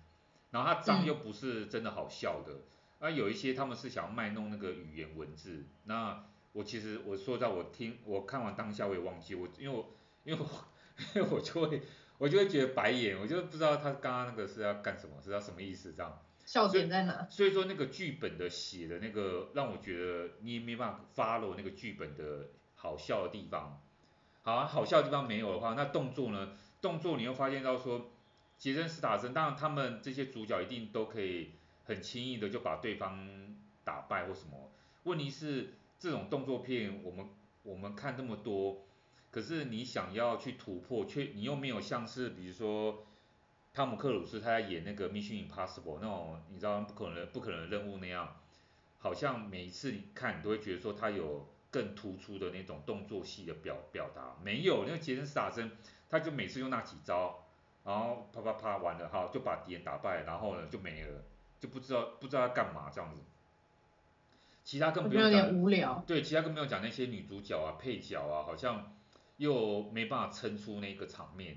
[0.52, 2.62] 然后它脏又不是真的好笑的。
[3.04, 10.66] 那有一些他们是想要卖弄那个语言文字，那我其实我说在我听我看完当下我也忘记我，因为我因为我
[11.14, 11.82] 因为我就会
[12.18, 16.18] 我就会觉得白眼，我就不知道他刚刚那个是要干什么，是要什么意思这样。
[16.46, 17.28] 笑点在哪？
[17.30, 23.82] 所以说那个剧本的写的那个，让我觉得你也没办法 follow 那个剧本的好笑的地方。
[24.44, 26.54] 好啊，好笑的地方没有的话，那动作呢？
[26.80, 28.12] 动作你又发现到说，
[28.58, 31.52] 杰森·斯坦森，当然他们这些主角一定都可以
[31.86, 34.72] 很轻易的就把对方打败或什么。
[35.04, 37.28] 问题是这种动作片，我们
[37.64, 38.86] 我们看那么多，
[39.32, 43.06] 可是你想要去突破，却你又没有像是比如说。
[43.76, 48.36] 汤姆克鲁斯他在演那个 Mission Impossible 那种你知道不可能不可能的任务那样，
[49.00, 55.72] 好像每一次你看你都会觉得说他有更突出的那种动作戏的表表达，没有那个杰森斯坦森
[56.08, 57.48] 他就每次用那几招，
[57.84, 61.24] 然后啪啪啪完了哈就把敌人打败，然后呢就没了，
[61.64, 63.22] 就不知道不知道要干嘛这样子。
[64.66, 66.04] 其他更不用讲，有点无聊。
[66.06, 68.94] 对，其他更不用讲那些女主角啊配角啊，好像
[69.38, 71.56] 又没办法撑出那个场面。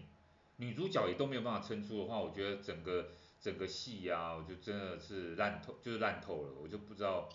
[0.59, 3.09] 女主角也都没有办法撑出的话，我觉得整个
[3.41, 7.29] 整个戏呀、啊，我就真的是烂透，就是烂透了，我就不知道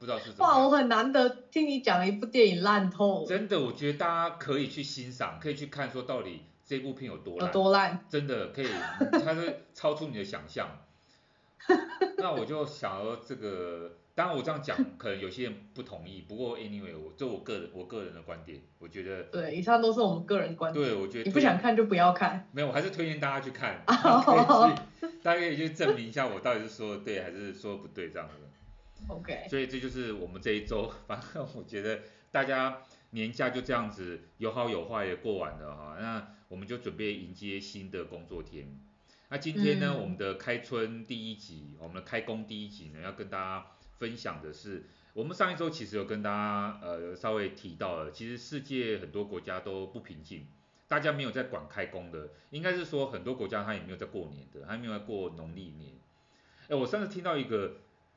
[0.00, 0.44] 不知道是怎么。
[0.44, 3.24] 哇，我很难得听你讲一部电影烂透。
[3.24, 7.46] 真的，我觉得大家可以去欣赏，可以去看，说到底这部片有多烂。
[7.46, 8.04] 有多烂？
[8.08, 8.68] 真的可以，
[9.24, 10.68] 它是超出你的想象。
[12.20, 13.96] 那我就想说这个。
[14.12, 16.26] 当然我这样讲，可能有些人不同意。
[16.28, 19.22] 不过 anyway，我这我个人我个人的观点，我觉得。
[19.22, 20.84] 对，以上都是我们个人观点。
[20.84, 21.24] 对，我觉得。
[21.24, 22.46] 你不想看就不要看。
[22.52, 23.82] 没有，我还是推荐大家去看。
[23.86, 23.96] 可
[24.36, 28.34] 以去，大家可以去证明一下我到底是说的对还是说不对这样子。
[29.08, 29.46] OK。
[29.48, 38.78] 所以这就是我们这一周，反正我觉得大家年假就这样子有好有坏的过完了哈，那我们就准备迎接新的工作天。
[39.30, 43.66] 那今天呢，嗯、我们的开春第一集，我们的开工第一集呢，要跟大家。
[44.00, 50.46] 分享的是，我们上一周其实有跟大家呃稍微提到了，其实世界很多国家都不平静，
[50.88, 55.92] 大家没有在管开工的，应该是说很多国家他也没有在过年的，他没有在过农历年。
[56.70, 57.76] 哎，我上次听到一个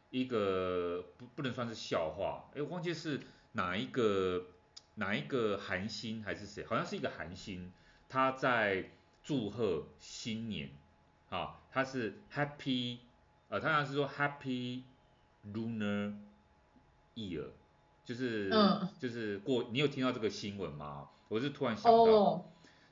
[0.10, 3.19] 一个不不能算是笑话，哎，我忘记是
[3.52, 4.45] 哪一个
[4.95, 7.73] 哪一个韩星还是谁，好像是一个韩星，
[8.08, 10.69] 他在祝贺新年，
[11.36, 13.00] 啊，他是 Happy，
[13.50, 14.84] 呃，他好像是说 Happy。
[15.54, 16.13] Lunar
[17.15, 17.48] Year，
[18.06, 21.10] 就是、嗯、就是过，你有听到这个新闻吗？
[21.28, 22.46] 我是突然想到，哦、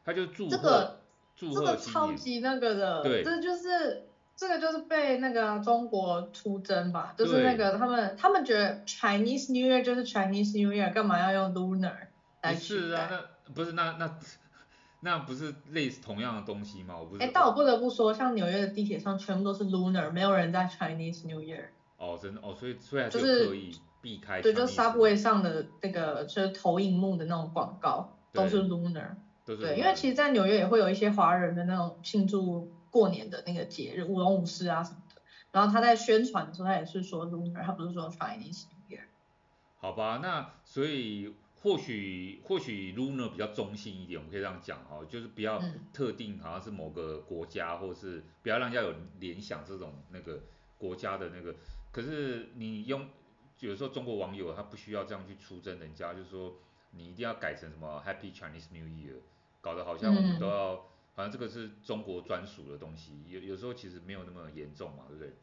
[0.04, 0.99] 他就祝贺、这个、
[1.34, 11.95] 祝贺新年，这个超级那个的，对，这就是这个就是被那个中国出征吧，就是那个他们他们觉得 Chinese New Year 就是 Chinese New Year，干嘛要用 Lunar
[12.41, 12.88] 来取代？
[12.88, 14.19] 是啊，那不是那那
[15.03, 16.95] 那不是类似同样的东西吗？
[16.97, 17.23] 我不是。
[17.23, 21.65] 哎，但我不得不说，像纽约的地铁上全部都是 Lunar，没有人在 Chinese New Year。
[21.97, 24.41] 哦，真的哦，所以所以还是有刻意避开。
[24.41, 29.15] 对，就 Subway 上的那个就是投影幕的那种广告都是 Lunar。
[29.43, 29.61] 都是。
[29.61, 35.21] 对，因为其实，在纽约也会有一些华人的那种庆祝过年的那个节日，舞龙舞狮啊什么的。
[35.51, 39.01] 然后他在宣传的时候，他也是说 Lunar，他不是说 Chinese New Year。
[39.79, 45.62] 好吧，那所以或许或许 Lunar 比较中性一点，我们可以这样讲哈，就是不要
[45.93, 50.41] 特定，好像是某个国家，嗯、或是不要让人家有联想这种那个
[50.78, 51.56] 国家的那个。
[51.91, 53.08] 可是你用，
[53.60, 56.56] 有时候中国网友他不需要这样去出征人家，就是说
[56.91, 59.19] 你一定要改成什么 Happy Chinese New Year，
[59.62, 60.82] 搞得好像我们都要，嗯、
[61.13, 65.34] 好像这个是中国专属的东西，有有时候其实没有那么严重嘛，对不对？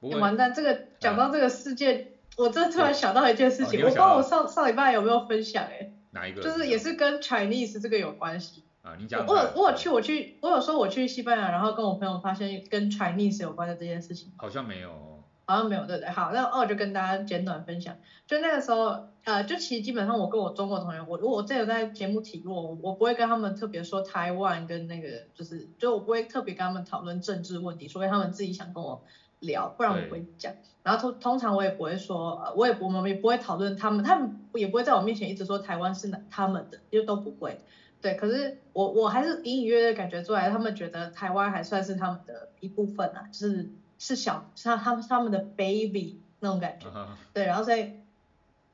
[0.00, 2.06] 不过、欸、完蛋，这个讲到这个世界，啊、
[2.38, 5.92] 我这突然想到一件事情，哦、我不知道我上上礼拜有没有分享哎、欸？
[6.12, 6.40] 哪一个？
[6.40, 8.64] 就是也是跟 Chinese 这个有关系。
[8.82, 9.26] 啊，你讲。
[9.26, 14.32] 我有我有去我去我有说我去西班牙，然后跟我朋友发现跟 Chinese 有关的这件事情。
[14.36, 15.18] 好像没有。
[15.46, 16.10] 好像没有，对不对？
[16.10, 17.96] 好，那哦就跟大家简短分享。
[18.26, 29.02] 就那个时候，呃，就其实基本上我跟我中国同学，我我这有在节目提过，我我不会跟他们特别说台湾跟那个，就是就我不会特别跟他们讨论政治问题，除非他们自己想跟我
[29.40, 30.52] 聊，不然我不会讲。
[30.82, 37.60] 然后通通常我也不会说，我也不我们也不会讨论他们，他们也不会在我面前一直说台湾是他们的，就都不会。
[38.00, 43.70] 对，可是我我还是隐隐约约感觉出来，他们觉得台湾还算是他们的一部分啊，就是。
[44.00, 47.06] 是小，是他他们他们的 baby 那种感觉，uh huh.
[47.32, 47.94] 对，然后所以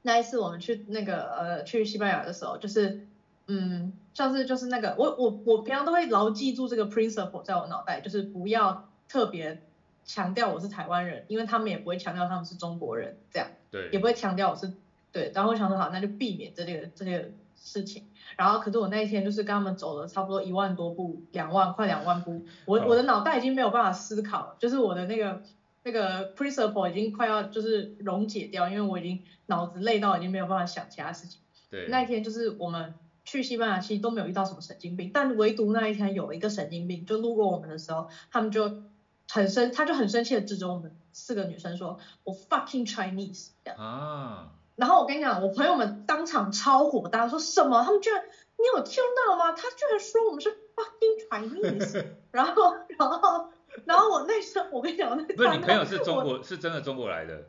[0.02, 3.06] 那一次我们去那个呃去西班牙的时候，就是
[3.46, 9.62] 嗯像是就是那个我我我平常都会牢记住这个 principle 在我脑袋，就是不要特别
[10.04, 14.72] 强调我是台湾人，因为他们也不会强调他们是中国人，这样，对，也不会强调我是
[15.12, 18.08] 对，然后我想说好，那就避免这个这个事情。
[18.36, 25.42] 然后，可是我那一天就是跟他们走了差不多一万多步，两万快两万步，我我的脑袋已经没有办法思考，就是我的那个
[25.84, 31.40] 那个 principle 已经快要就是溶解掉，因为我已经脑子累到已经没有办法想其他事情。
[31.70, 31.86] 对。
[31.88, 38.82] 那一天就是我们去西班牙其实都没有遇到什么神经病，但唯独那一天有一个神经病，就路过我们的时候，他们就
[39.28, 44.50] 很生，他就很生气的指着我们四个女生说：“我 fucking Chinese。”啊。
[44.76, 47.82] 然后我跟你讲，我朋友们当场超火大，说什么？
[47.84, 48.22] 他们居然，
[48.58, 49.52] 你有听到吗？
[49.52, 52.04] 他居然说我们是 fucking Chinese。
[52.32, 53.50] 然后，然后，
[53.84, 57.44] 然后我那时候，我跟你讲，那不是你朋友是中国，是真的中国来的。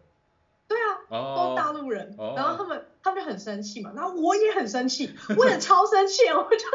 [0.68, 6.68] 对啊，都大陆人，然后他们他们就很生气嘛，然后我也很生气，我也超生气，我就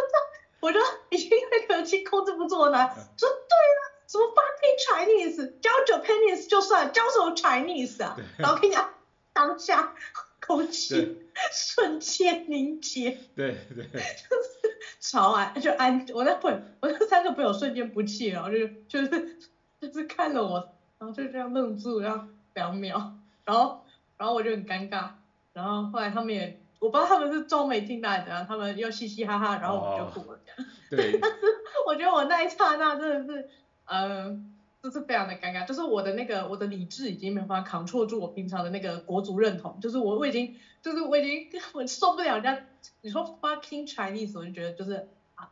[0.61, 0.79] 我就
[1.11, 2.71] 已经那个气控制不住了，
[3.17, 3.81] 说对啊，
[4.11, 8.17] 什么 fucking Chinese，教 Japanese 就算，教什么 Chinese 啊？
[8.39, 8.93] 然后跟你讲，
[9.33, 9.95] 当下
[10.41, 19.39] 空气瞬间凝结，对对，就是超安就安，我那朋我那三个朋友瞬间不气，然后就就是
[19.81, 23.15] 就是看着我，然后就这样愣住，然后两秒。
[23.45, 23.85] 然后，
[24.17, 25.09] 然后我就很尴尬，
[25.53, 30.39] 然后后来他们也，我不知道他们是装没听到还是怎样，他们又嘻嘻哈哈，然后我们就哭了。
[30.39, 31.19] 哦、对。
[31.23, 31.39] 但是
[31.87, 33.49] 我觉得我那一刹那真的是，嗯、
[33.91, 34.39] 呃，
[34.81, 42.65] 就是非常的尴尬，就是我的那个我的理智已经没有办法 control 住我平常的那个国族认同，就是我我已经就是我已经 我受不了人家
[43.01, 45.51] 你说 fucking Chinese，我就觉得就是啊，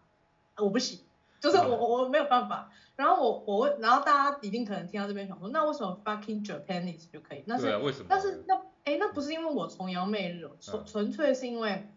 [0.57, 1.01] 我不行，
[1.41, 2.71] 就是我我我没有办法。
[2.95, 7.43] 然后我我问，然后大家一定可能听到这边想说，那为什么 fucking Japanese 就可以？
[7.47, 8.07] 那是为什么？
[8.09, 11.89] 但是那哎，那不是因为我崇洋媚日，纯纯粹是因为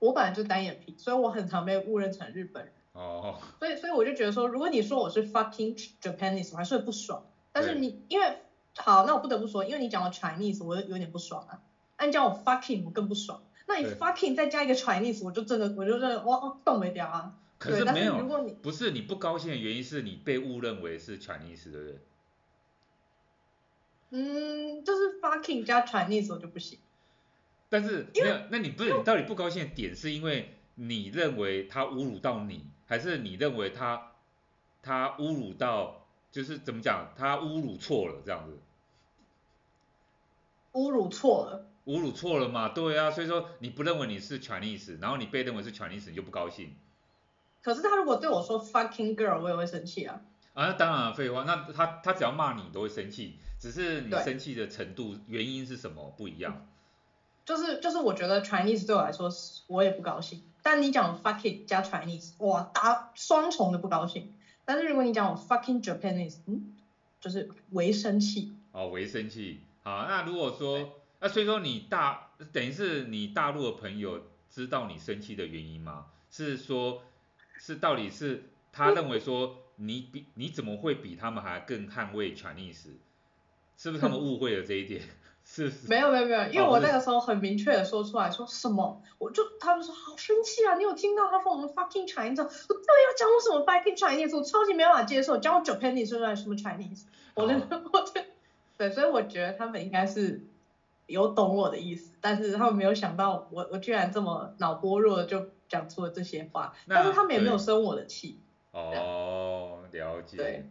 [0.00, 2.72] 我本来就单眼皮，所以我很常被误认成日本人。
[2.98, 3.40] 哦。
[3.58, 7.24] 所以所以我就觉得说，如果你说我是 fucking Japanese，我还是会不爽。
[7.52, 8.38] 但是你因为
[8.76, 11.62] 好，那我不得不说，因为你讲了 Chinese，我有点不爽啊。
[11.98, 13.42] 那你叫我 fucking，我更不爽。
[13.66, 17.34] 那你 fucking 再加一个 Chinese，我就真的我就真的哇，动没掉啊。
[17.58, 22.00] 可是没有，如果你不是你不高兴的原因是你被误认为是 Chinese 的人。
[24.10, 26.78] 嗯，就是 fucking 加 Chinese 我就不行。
[27.68, 34.12] 但是没有，那你不是你到底不高兴的点是因为你认为他侮辱到你，还是你认为他
[34.82, 38.58] 他侮辱到就是怎么讲，他侮辱错了这样子？
[40.72, 41.66] 侮辱错了。
[41.86, 42.68] 侮辱错了嘛？
[42.70, 46.76] 对啊，所以说你不认为你是 Chinese，然后你被认为是 Chinese，你就不高兴。
[47.62, 50.20] 可是他如果对我说 fucking girl，我也会生气啊。
[50.52, 56.66] 啊，那当然废话，那他他只要骂你都会生气，只是你生气的程度原因是什么不一样。
[57.46, 59.30] 就是就是我觉得 Chinese 对我来说
[59.66, 64.34] 我也不高兴，但你讲 fucking 加 Chinese，哇，打双重的不高兴。
[64.66, 66.76] 但是如果你讲我 fucking Japanese，嗯，
[67.22, 68.52] 就是为生气。
[68.72, 69.62] 哦，为生气。
[69.82, 76.04] 好，那如果说，那所以说你大等于是你大陆的朋友知道你生气的原因吗？
[76.30, 77.02] 是说。
[77.60, 82.90] 是到底是他认为说你比你怎么会比他们还更捍卫 Chinese？
[83.76, 85.02] 是不是他们误会了这一点？
[85.88, 90.74] 没有没有没有，因为我那个时候很明确的说出来说什么，我就他们说好生气啊！
[90.74, 92.42] 你有听到他说我们 fucking Chinese？
[92.42, 94.36] 我到底要讲我什么 fucking Chinese？
[94.36, 97.04] 我超级没办法接受，讲我 Japanese 说出来什么 Chinese？
[97.34, 97.54] 我的
[97.92, 98.24] 我的
[98.76, 100.42] 对，所以我觉得他们应该是
[101.06, 105.46] 有懂我的意思，但是他们没有想到我我居然这么脑波弱就。
[105.70, 108.40] 讲出了这些话，但是他们也没有生我的气。
[108.72, 110.38] 哦，了解。
[110.38, 110.66] 对，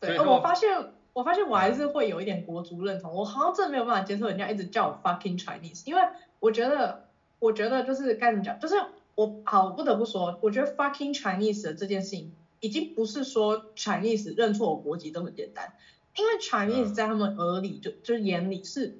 [0.00, 6.02] 对，我发现，我发现我还是会有一点国族认同，我好像真的没有办法接受人家一直叫我 fucking Chinese，因为
[6.40, 7.06] 我觉得，
[7.38, 8.74] 我觉得就是该怎么讲，就是
[9.14, 15.72] 我好不得不说，我觉得 fucking Chinese 的这件事情，已经不是说 Chinese 认错我国籍这么简单，
[16.16, 18.98] 因为 Chinese 在他们耳里就就是眼里是，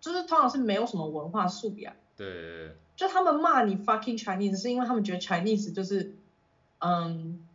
[0.00, 1.94] 就是通常是没有什么文化素养。
[2.16, 2.76] 对。
[2.96, 6.14] 就他们骂你 fucking Chinese，是因为他们觉得 Chinese 就是，
[6.78, 7.45] 嗯，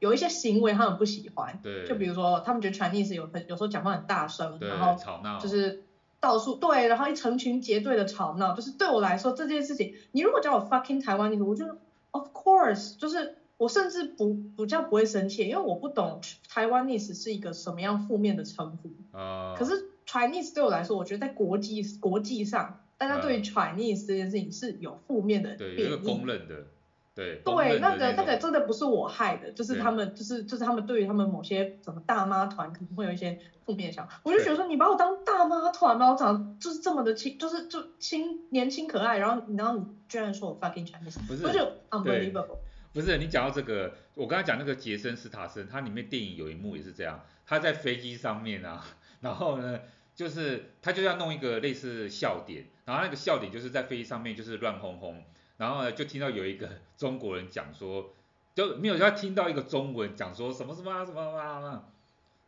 [0.00, 1.60] 有一些行为他们不喜欢。
[1.62, 1.86] 对。
[1.86, 5.84] 就比如说，他们觉得 Chinese 有有时候讲话很大声，然后吵闹，就是
[6.18, 11.64] 到处对，然后一成群结队的吵闹，就是对我来说这件事情，你如果叫我 fucking 台湾，我就
[12.10, 18.90] of course，就是我甚至不不叫不会生气，因为我不懂台湾历史是一个什么样负面的称呼。
[19.16, 19.54] 啊。
[19.56, 22.80] 可是 Chinese 对我来说，我觉得在国际国际上。
[23.00, 26.66] 大家对于 Chinese 这件事情是有负面的对，有一个公认的，
[27.14, 27.42] 对。
[27.44, 36.10] 对，那个那个真的不是我害的，就是他们就是就是他们对于他们某些什么大妈团可能会有一些负面想法，我就觉得说你把我当大妈团吗？
[36.12, 41.60] 我长就是这么的轻，就是就轻年轻可爱，然后然后你居然说我 fucking Chinese，不是，我就
[41.90, 42.58] unbelievable。
[42.92, 48.84] 不是，你讲到这个，我刚才讲那个杰森斯塔森，他里面电影有一幕也是这样，他在飞机上面啊，
[49.20, 49.80] 然后呢。
[50.12, 55.24] 就是他就要弄一个类似笑点，然后那个笑点就是在飞机上面就是乱轰轰，
[55.60, 58.14] 然后呢就听到有一个 中国人讲说，
[58.54, 61.84] 就没有他听到一个中文讲说什么什么啊什么啊，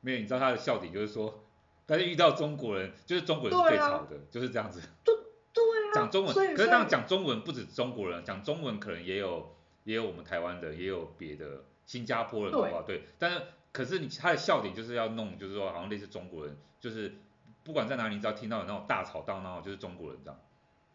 [0.00, 1.44] 没有，你知道他的笑点就是说，
[1.84, 5.14] 但是遇到中国人就是中国人是最吵的，就是这样子，对
[5.52, 9.54] 对啊，讲中文，可是当然讲中文不止中国人，讲中文可能也有
[9.84, 12.82] 也有我们台湾的，也有别的新加坡人，好不好？
[12.82, 13.42] 对，但是
[13.72, 17.14] 可是你他的笑点就是要弄，就是说好像类似中国人，就是
[17.62, 20.40] 不管在哪里，你只要听到有那种大吵大闹，就是中国人这样，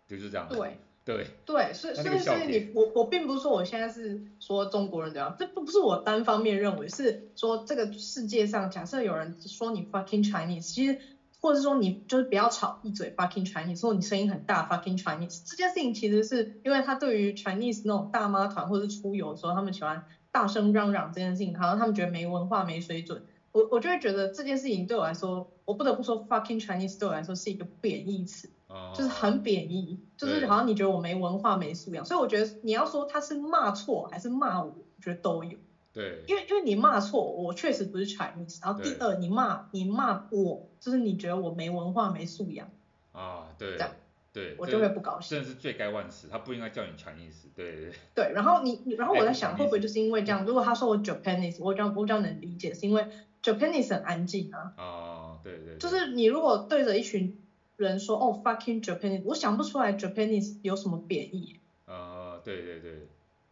[0.08, 0.48] 就是这样。
[0.50, 0.80] 对。
[1.16, 1.28] 对。
[1.46, 11.00] 对，所以所以所以你我我并不是说我现在是说中国人这样，这不不是我单方面认为，是说这个世界上假设有人说你 fucking Chinese，其实
[11.40, 28.50] 或者是说你就是不要吵一嘴 fucking Chinese，说你声音很大 fucking Chinese，这件事情其实是因为他对于 Chinese 那种大妈团或者是出游的时候，他们喜欢大声嚷嚷这件事情，好像他们觉得没文化没水准，我我就会觉得这件事情对我来说，我不得不说 fucking Chinese 对我来说是一个贬义词。
[28.94, 35.58] 就是很贬义，就是好像你觉得我没文化没素养，所以我觉得你要说他是骂错还是骂我，我觉得都有。
[35.94, 36.22] 对。
[36.28, 42.70] 因为因为你骂错，我确实不是 Chinese，然后第二你骂你骂我，就是你觉得我没文化没素养。
[43.14, 43.78] 啊，对。
[43.78, 43.92] 这样
[44.34, 44.56] 对。
[44.60, 45.38] 我就会不高兴。
[45.38, 47.48] 真的是罪该万死，他不应该叫你 Chinese。
[47.56, 47.94] 对对。
[48.14, 53.08] 对，然后你然后我在想会不会就是因为这样，如果他说我 Japanese，我这样我这样能理解，是因为
[53.42, 54.74] Japanese 很安静啊。
[54.76, 55.17] 啊，
[55.52, 55.78] 对对。
[55.78, 57.42] 就是你如果对着一群。
[57.78, 61.60] 人说哦，fucking Japanese，我想不出来 Japanese 有什么贬义。
[61.86, 63.08] 呃，对对对。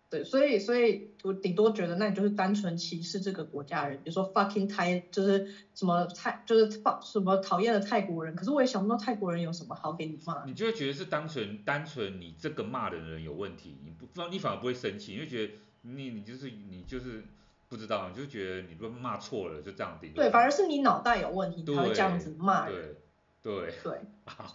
[0.09, 8.35] 对，所以所以我顶多觉得那你就是单纯歧视这个国家人，比如说 fucking 泰，就是什么泰，就是什么讨厌的泰国人。
[8.35, 10.43] 可是我也想不到泰国人有什么好给你骂。
[10.45, 17.23] 你就会觉得是单纯单纯你这个骂的人有问题，你不你反而不会生气，你会觉得你你就是你就是
[17.67, 20.13] 不知道，你就觉得你如果骂错了就这样顶。
[20.13, 22.95] 对，反而是你脑袋有问题，才会这样子骂人。
[23.41, 24.01] 对对，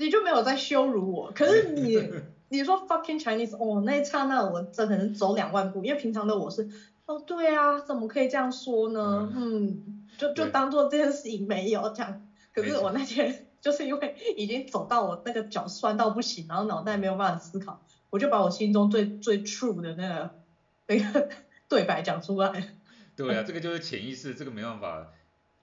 [0.00, 1.96] 你 就没有在羞辱我，可是你
[2.50, 6.68] 你说 fucking Chinese，哦，那一刹那我真可能走两万步，因为平常的我是，
[7.06, 9.30] 哦对啊，怎么可以这样说呢？
[9.32, 17.80] 嗯，嗯就就当做这件事情没有这样，可是我那天就是因为已经走到我那个脚酸到不行，然后脑袋没有办法思考，
[18.10, 20.34] 我就把我心中最最 true 的那个
[20.88, 21.28] 那个
[21.68, 22.74] 对白讲出来。
[23.26, 25.12] 对啊，这个就是潜意识，这个没办法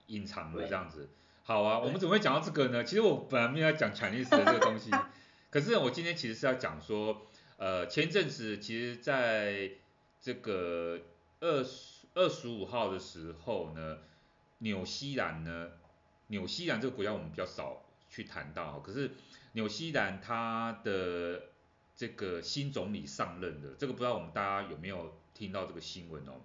[0.07, 1.09] 隐藏的这样子。
[1.43, 2.83] 好啊，我们怎么会讲到这个呢？
[2.83, 4.91] 其实我本来没有要讲 Chinese 的这个东西，
[5.49, 7.27] 可是我今天其实是要讲说，
[7.57, 9.71] 呃，前一阵子其实在
[10.21, 10.99] 这个
[11.39, 13.99] 二十二十五号的时候呢，
[14.59, 15.69] 纽西兰呢，
[16.27, 19.11] 纽西兰这个国家我们比较少去谈到，可是
[19.53, 21.43] 纽西兰它的
[21.95, 26.41] 这个新总理上任的，这个不知道我们大家有没有听到这个新闻哦？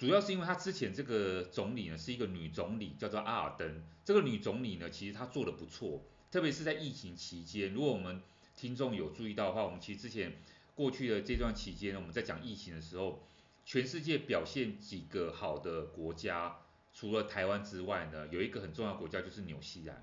[0.00, 3.84] 主要是因为他之前这个总理呢是一个女总理，叫做阿尔登。
[4.02, 7.74] 这个女总理呢，其实她做的不错，特别是在疫情期间。
[7.74, 8.22] 如果我们
[8.56, 10.40] 听众有注意到的话，我们其实之前
[10.74, 13.22] 过去的这段期间，我们在讲疫情的时候，
[13.66, 16.56] 全世界表现几个好的国家，
[16.94, 20.02] 除了台湾之外呢，有一个很重要的国家就是纽西兰。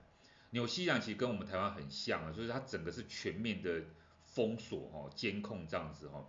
[0.52, 3.86] 纽西兰其实跟我们台湾很像啊，就是它整个是全面的
[4.28, 6.28] 封锁哦，监控这样子哦，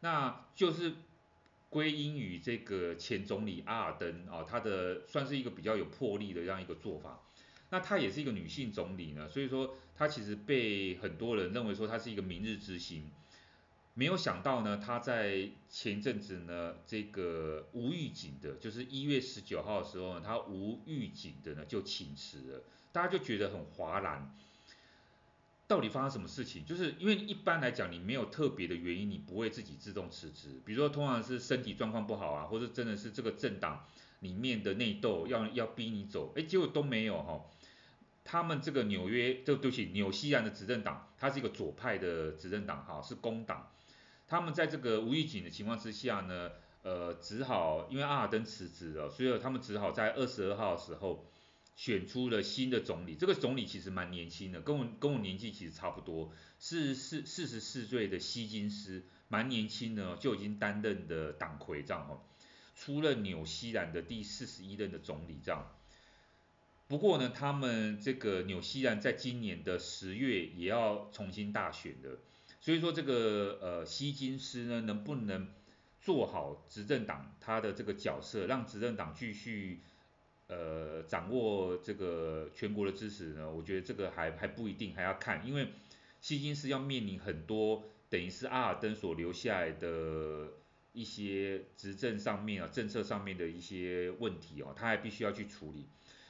[0.00, 0.92] 那就是。
[1.70, 7.20] 归因于这个前总理阿尔登啊，他的算是一个比较有魄力的这样一个做法。
[7.70, 13.10] 那她也是一个女性总理呢，所以说她其实被很多人认为说她是一个明日之星。
[13.92, 24.34] 没有想到呢，她在前阵子呢，这个无预警的，就是一月十九号的时候呢，她无预警的呢就请辞了，大家就觉得很哗然。
[25.68, 26.64] 到底发生什么事情？
[26.64, 30.62] 就是因为一般来讲，你没有特别的原因，你不会自己自动辞职。
[30.64, 33.84] 比如说，通常是身体状况不好啊，或者真的是这个政党
[34.20, 37.44] 里面的内斗要要逼你走，哎，结果都没有哈。
[38.24, 43.70] 他们这个纽约，这对不起，纽西兰的执政党，它是一个左派的执政党哈，是工党。
[44.26, 46.52] 他们在这个无预警的情况之下呢，
[46.82, 51.26] 呃，只好因为阿尔登辞职了，所以他们只好在二十二号的时候。
[51.78, 62.20] 选出了新的总理，这个总理其实蛮年轻的，跟我跟我年纪其实差不多，是四四十四岁的希金斯，蛮年轻的就已经担任的党魁这样哦，
[62.74, 65.70] 出任纽西兰的第四十一任的总理这样。
[66.88, 72.18] 不过呢，他们这个纽西兰在今年的十月也要重新大选的，
[72.60, 75.46] 所以说这个呃希金斯呢，能不能
[76.00, 79.80] 做好执政党他的这个角色，让执政党继续。
[80.48, 85.68] 呃，掌握这个全国的支持呢，我觉得这个还还不一定，还要看，因为
[86.22, 90.48] 希金斯要面临很多等于是阿尔登所留下来的
[90.94, 95.86] 一些执政上面啊、政策上面的一些问题哦，他还必须要去处理。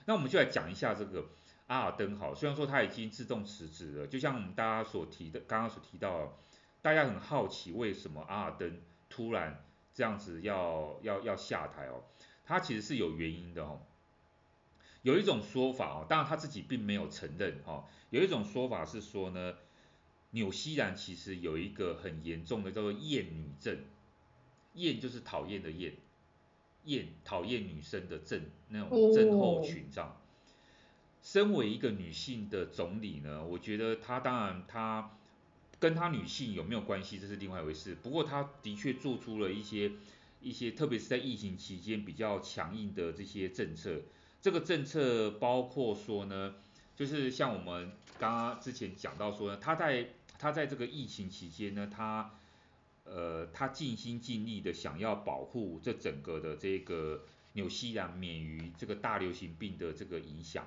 [0.07, 1.29] 那我们就来讲一下这个
[1.69, 6.37] 阿尔登好，虽然说他已经自动辞职了，就像我们大家所提的，刚刚所提到，
[6.83, 9.65] 大家很好奇为什么阿尔登突然
[9.95, 12.03] 这样子要要要下台哦，
[12.45, 13.81] 他其实是有原因的哦。
[15.09, 17.87] 有一种说法哦，当然他自己并没有承认哈。
[18.11, 19.55] 有一种说法是说呢，
[20.33, 23.79] 纽西兰其实有一个很严重的叫做厌女症，
[24.75, 25.95] 厌就是讨厌的厌，
[26.85, 30.15] 厌讨厌女生的症那种症候群这样。
[31.23, 35.17] 身为一个女性的总理呢，我觉得她当然她
[35.81, 37.95] 跟她女性有没有关系，这是另外一回事。
[37.95, 39.93] 不过她的确做出了一些
[40.43, 44.03] 一些，特别是在疫情期间比较强硬的这些政策。
[44.41, 46.55] 这个政策包括说呢，
[46.97, 50.09] 就是像我们刚刚之前讲到说呢，她在
[50.39, 52.31] 他在这个疫情期间呢，他
[53.05, 57.25] 呃他尽心尽力的想要保护这整个的这个
[57.55, 60.67] 纽西兰免于这个大流行病的这个影响。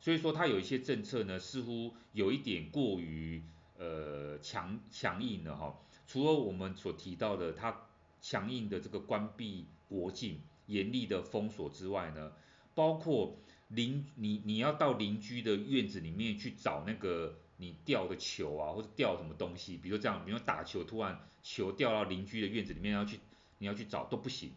[0.00, 3.42] 所以说，他有一些政策呢，似乎有一点过于
[3.76, 5.76] 呃强强硬了哈。
[6.06, 7.82] 除了我们所提到的，他
[8.20, 12.30] 强硬的这个关闭国境、严厉的封锁之外呢，
[12.78, 23.18] 包括邻你你要到邻居的院子里面去找那个你掉的球啊，或者掉什么东西，比如说这样，比如打球突然球掉到邻居的院子里面要去，
[23.58, 24.52] 你要去找都不行，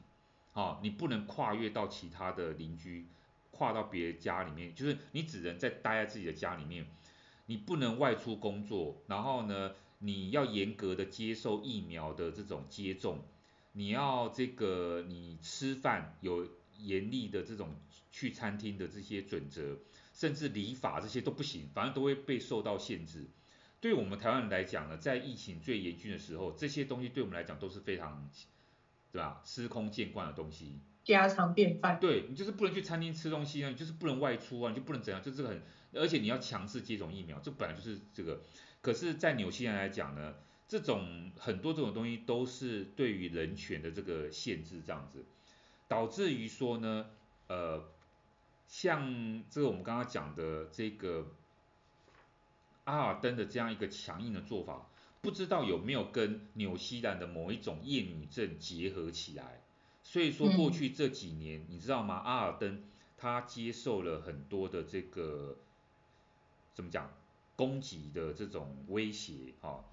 [0.53, 3.07] 啊，你不能跨越到其他的邻居。
[3.53, 6.87] 跨到别人家里面，就是你只能在待在自己的家里面，
[7.45, 8.95] 你不能外出工作。
[9.07, 13.19] 然后呢，你要严格的接受疫苗的这种接种，
[13.73, 16.47] 你要这个你吃饭有
[16.79, 17.75] 严厉的这种
[18.11, 19.77] 去餐厅的这些准则，
[20.13, 23.27] 甚至礼法这些都不行，反正都会被受到限制。
[23.79, 28.29] 对我们台湾人来讲呢，在疫情最严峻的时候，这些东西对我们来讲都是非常，
[29.11, 29.41] 对吧？
[29.43, 30.79] 司空见惯的东西。
[31.03, 31.99] 家常便饭。
[31.99, 38.41] 对，你就是不能去餐厅吃东西啊，你就是不能外出啊，你就不能怎样，就这个很，而且你要强制接种疫苗，这本来就是这个。
[38.81, 40.35] 可是，在纽西兰来讲呢，
[40.67, 45.25] 这种很多这种东西都是对于人权的这个限制，这样子，
[45.87, 47.07] 导致于说呢，
[47.47, 47.83] 呃，
[48.71, 51.27] 像这个我们刚刚讲的这个
[52.85, 54.87] 阿尔登的这样一个强硬的做法，
[55.21, 59.59] 不知道有没有跟纽西兰的某一种厌女症结合起来。
[60.03, 62.15] 所以说过去这几年，嗯、你知道吗？
[62.15, 62.81] 阿尔登
[63.17, 65.57] 他接受了很多的这个
[66.73, 67.11] 怎么讲
[67.57, 69.83] 攻击的这种威胁哈，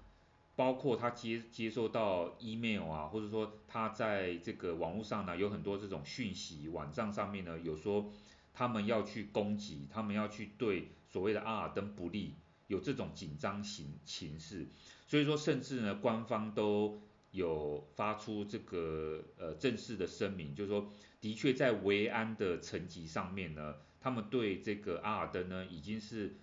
[0.55, 8.09] 包括他接接受到 email 啊，或者说他在这个网络上呢有很多这种讯息，网站上面呢有说
[8.53, 12.35] 他们要去攻击，他们要去对所谓的阿尔登不利，
[12.67, 14.67] 有这种紧张形形势，
[15.07, 17.01] 所以说甚至呢官方都。
[17.31, 20.91] 有发出这个呃正式的声明，就是说，
[21.21, 26.37] 的确在维安的层级上面呢，他们对这个阿尔登呢已经是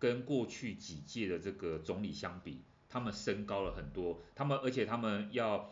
[0.00, 5.70] 跟过去几届的这个总理相比，他们升高了很多，他们而且他们要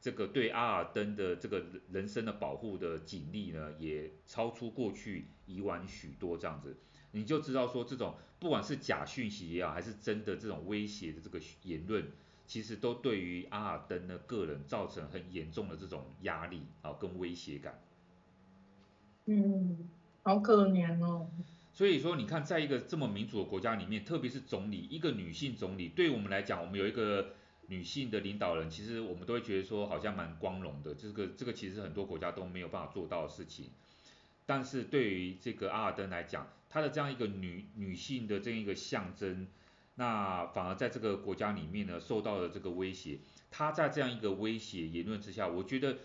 [0.00, 6.76] 这个对阿尔登的这个人身的保护的警力呢，也超出过去以往许多这样子，
[7.12, 12.10] 你就知道说这种不管是假讯息也好，还是真的这种威胁的这个言论。
[12.46, 17.80] 其实都对于阿尔登的个人造成很严重的这种压力啊，跟威胁感。
[19.26, 19.88] 嗯，
[20.24, 21.30] 好可怜哦。
[21.72, 27.34] 所以说，你看，在一个这么民主的国家里面，特别是总理，一个女性总理，对我们来讲，我们有一个
[27.70, 30.92] 女性的领导人，其实我们都会觉得说，好像蛮光荣的。
[30.94, 33.70] 这个这个其实很多国家都没有办法做到的事情。
[34.44, 39.46] 但是对于这个阿尔登来讲，她的这样一个女女性的这样一个象征。
[39.94, 43.20] 那反而在这个国家里面呢，受到了这个威胁。
[43.52, 45.98] 他在这样一个威胁言论之下，我觉得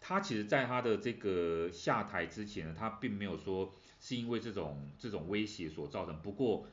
[0.00, 6.20] 他其实在他的这个下台之前呢，他并没有说是因为这种这种威胁所造成。
[6.20, 6.66] 不过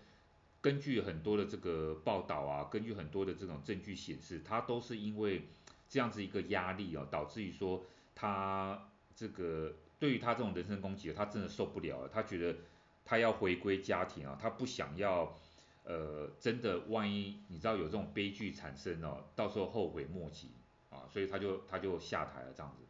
[0.64, 5.44] 根据很多的这个报道啊，根据很多的这种证据显示，他都是因为
[5.88, 7.84] 这样子一个压力啊，导致于说
[8.16, 12.10] 他这个对于他这种人身攻击，他真的受不了了。
[12.12, 12.58] 他觉得
[13.06, 15.38] 他要回归家庭啊，他不想要。
[15.86, 20.48] 呃，真的，万一你知道有这种悲剧产生哦，到时候后悔莫及
[20.90, 22.86] 啊，所以他就他就下台了这样子。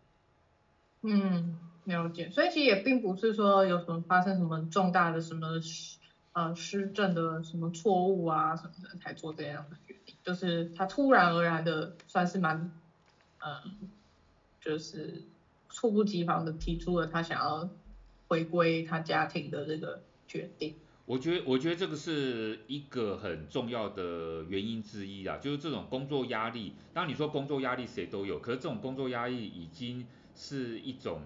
[1.01, 2.29] 嗯，了解。
[2.29, 5.59] 所以其实也并不是说有什么发生什么重大的什么
[6.33, 12.71] 呃施政的什么错误啊什么的才做这样的决定，就是他突然而然的算是蛮
[13.39, 13.89] 嗯，
[14.61, 15.23] 就是
[15.69, 17.69] 猝不及防的提出了他想要
[18.27, 20.75] 回归他家庭的这个决定。
[21.05, 26.73] 我觉得，我觉得这个是一个很重要的原因之一啊，就是这种工作压力。
[26.93, 31.21] 当你说工作压力谁都有，可是这种工作压力已经是一种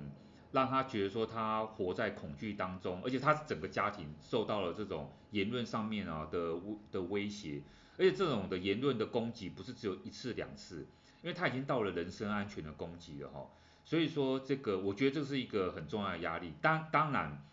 [0.52, 6.56] 让他觉得说他活在恐惧当中，而且他整个家庭受到了这种言论上面啊的
[6.92, 7.62] 的威胁，
[7.98, 10.88] 而且这种的言论的攻击不是只有一次两次，
[11.22, 13.48] 因为他已经到了人身安全的攻击了哈。
[13.86, 16.54] 所以说这个，我觉得这是一个很重要的压力。
[16.62, 17.44] 当当然。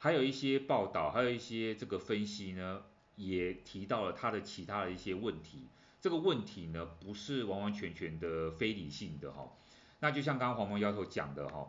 [0.00, 2.82] 还有一些报道，还有一些这个分析呢，
[3.16, 5.66] 也提到了他的其他的一些问题。
[6.00, 9.52] 这个问题呢，不是完完全全的非理性的哈。
[9.98, 11.68] 那就像刚刚黄毛丫头讲的哈，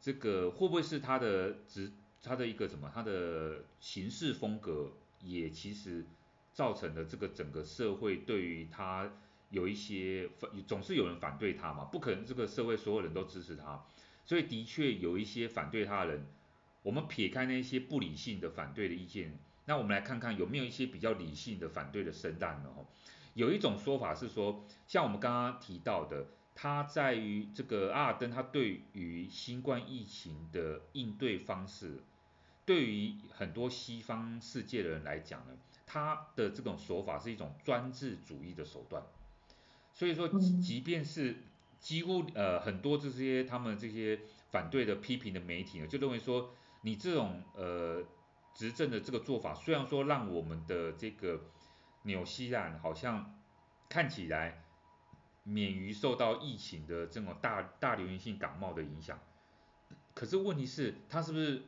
[0.00, 1.92] 这个会不会是他的职
[2.22, 4.92] 他的一个什么他的行事风格，
[5.22, 6.04] 也其实
[6.52, 9.12] 造成了这个整个社会对于他
[9.50, 13.84] 有一些反，总是有人反对他嘛，不可能这个社会所有人都支持他，
[14.24, 16.26] 所以的确有一些反对他的人。
[16.82, 22.70] 我们撇开那些不理性的反对的意见，那我们来看看有没有一些比较理性的反对的声浪呢？
[23.34, 26.28] 有一种说法是说，像我们刚刚提到的，
[26.60, 32.02] 它在于这个阿尔登他对于新冠疫情的应对方式，
[32.66, 35.54] 对于很多西方世界的人来讲呢，
[35.86, 39.02] 他的这种手法是一种专制主义的手段。
[39.94, 40.28] 所以说，
[40.60, 41.36] 即便是
[41.78, 46.50] 几乎呃很多这些他们这些反对的批评的媒体呢，就认为说。
[46.82, 48.02] 你这种呃
[48.54, 51.38] 执政的这个做法，虽然说让我们的这个
[52.04, 53.38] 纽西兰好像
[53.90, 54.64] 看起来
[55.42, 59.18] 免于受到疫情的这种大大流行性感冒的影响，
[60.14, 61.62] 可是问题是，它是不是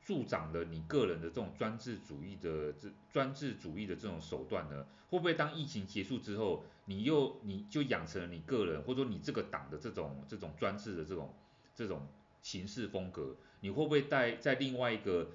[0.00, 4.86] 助长了你个人的这种专制主义的这专制主义的这种手段呢？
[5.08, 11.34] 会不会当疫情结束之后，你又你就养成了你个人或者说你这个党的这种这种专制的这种
[11.74, 12.08] 这种
[12.42, 13.36] 行事风格？
[13.60, 15.30] 你会不会在在另外一个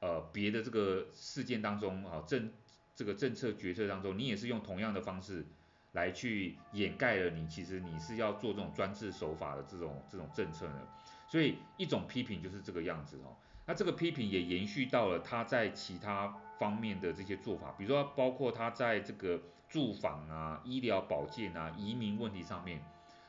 [0.00, 2.52] 呃别的这个事件当中啊政
[2.94, 5.44] 这个政策决策当中，你也是用同样的方式
[5.98, 10.80] 来去掩盖了你其实你是要做这种专制手法的这种这种政策呢？
[11.26, 13.36] 所以一种批评就是这个样子哦。
[13.66, 22.80] 那这个批评也延续到了他在其他方面的这些做法，比如说包括他在这个住房啊、医疗保健啊、移民问题上面，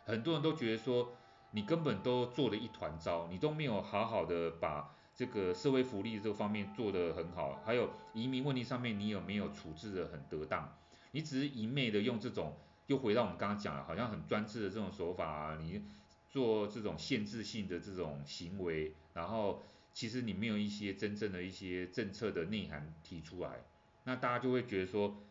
[0.06, 1.12] 很多人都觉得说。
[1.52, 10.72] 你根本都做了一团糟，你都没有好好的把这个社会福利这方面做得很好，还有移民问题上面你有没有处置得很得当？
[11.12, 12.58] 你只是一昧的用这种，
[12.88, 15.82] 又回到我们刚刚讲了，好像很专制的这种手法啊，你
[16.30, 19.62] 做这种限制性的这种行为，然后
[19.94, 23.64] 其实你没有一些真正的一些政策的内涵提出来，
[24.04, 25.22] 那大家就会觉得说，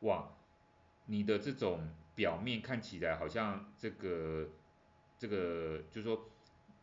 [0.00, 0.30] 哇，
[1.06, 4.48] 你的这种表面看起来好像这个。
[5.20, 6.28] 这个就是说，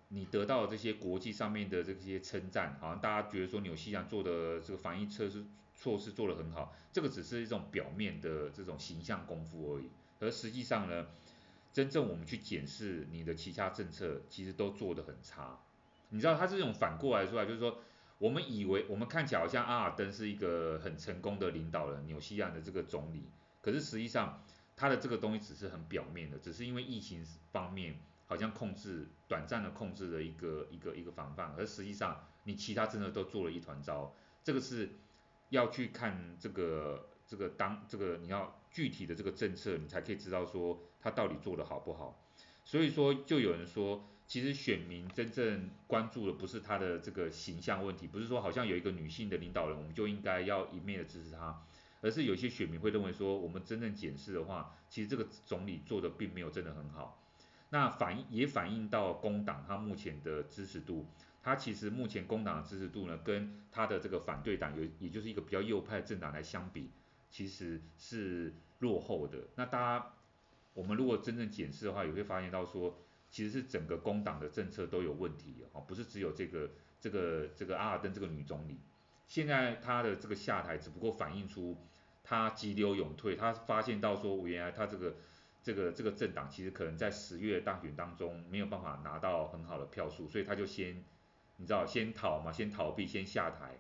[0.10, 9.90] 你得到这些国际上面的这些称赞，好像大家觉得说纽西兰做的这个防疫措施措施做得很好，这个只是一种表面的这种形象功夫而已。
[10.20, 11.08] 而实际上呢，
[11.74, 15.60] 真正我们去检视你的其他政策，其实都做得很差。
[16.10, 17.78] 你知道，它是这种反过来说来，就是说，
[18.18, 23.24] 我们以为我们看起来好像阿尔登是一个很成功的领导人，纽西兰的这个总理，
[23.62, 24.42] 可是实际上
[24.76, 28.00] 他的这个东西只是很表面的，只是因为疫情方面。
[28.28, 34.90] 好像控制短暂的控制了一个一个一个防范，而实际上你其他真的都做了一团糟，这个是
[35.50, 42.22] 要去看这个这个当这个你要具体的这个政策，你才可以知道说他到底做得好不好。
[42.64, 51.64] 所以说就有人说，其实选民真正关注的不是他的这个形象问题，不是说好像有一个女性的领导人，我们就应该要一面的支持他，
[52.02, 57.22] 而是有些选民会认为说，我们真正检视的话，其实这个总理做的并没有真的很好。
[57.70, 61.06] 那反也反映到工党他目前的支持度，
[61.46, 66.90] 他其实目前工党的支持度呢，跟他的这个反对党有，也就是一个比较右派政党来相比，
[67.30, 69.38] 其实是落后的。
[69.54, 70.14] 那大家，
[70.74, 72.98] 我们如果真正检视的话，也会发现到说，
[73.30, 78.80] 其实是整个工党的政策都有问题哦，不是只有这个这个这个阿尔登这个女总理，
[79.28, 81.78] 现在她的这个下台只不过反映出
[82.24, 85.16] 她急流勇退，她发现到说，原来她这个。
[85.62, 91.04] 这个这个政党其实可能在十月大选当中没有办法拿到很好的票数，所以他就先，
[91.58, 93.80] 你知道，先逃嘛，先逃避，先下台，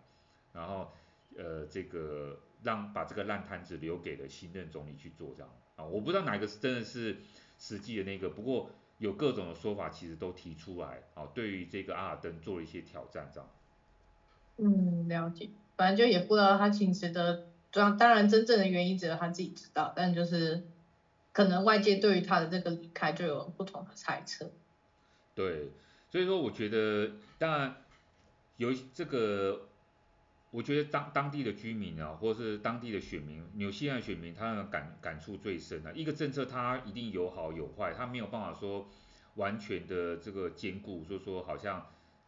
[0.53, 0.91] 然后
[1.38, 7.17] 呃这个让把这个烂摊子留给了新任总理去做这样啊，我不知道哪个是真的是
[7.57, 13.49] 实际的那个，不过有各种的说法其实都提出来啊，对于这个阿尔登做了一些挑战这样。
[14.57, 20.63] 嗯，了解，反正就也不知道他其实的，当当然真正的原因只有他自己知道，但就是。
[21.34, 24.49] 可能外界对于他的这个离开就有不同的猜测。
[25.36, 25.69] 对，
[26.09, 27.75] 所以说我觉得，当然
[28.57, 29.67] 有这个，
[30.51, 38.87] 我觉得当当地的居民啊，或者是当地的选民，纽西兰选民，他的感感触最深的、一个政策它一定有好有坏，它没有办法说
[39.35, 41.87] 完全的这个兼顾，就是说好像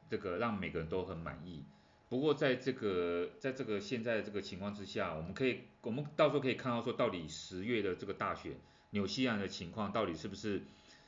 [0.10, 1.64] 这个让每个人都很满意。
[2.10, 8.54] 不过在这个在这个现在的这个情况之下，我们可以我们到时候可以看到说，到底十月的这个大选。
[8.92, 10.62] 纽西兰的情况到底是不是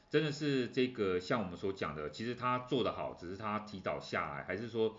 [0.09, 4.97] 真的是这个像我们所讲的，其实他做得好，只是他提早下来，还是说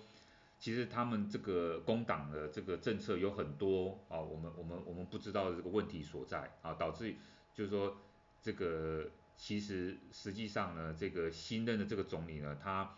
[0.59, 7.17] 其实他们这个工党的这个政策有很多啊，我们我们我们不知道的这个问题所在啊，导致
[7.53, 7.97] 就是说
[8.41, 12.97] 这个其实实际上呢，这个新任的这个总理呢，他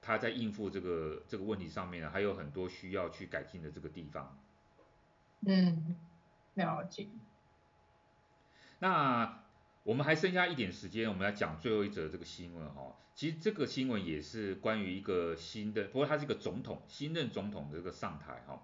[0.00, 4.36] 他在应付这个这个问题上面呢，还有很多需要去改进的这个地方。
[5.46, 5.96] 嗯，
[6.54, 7.06] 了解。
[8.80, 9.41] 那
[9.84, 12.96] 我们还剩下一点时间，我们来讲最后一则这个新闻哈。
[13.14, 18.62] 其实这个新闻也是关于一个新的，不过它是一个总统，新任总统的这个上台哈。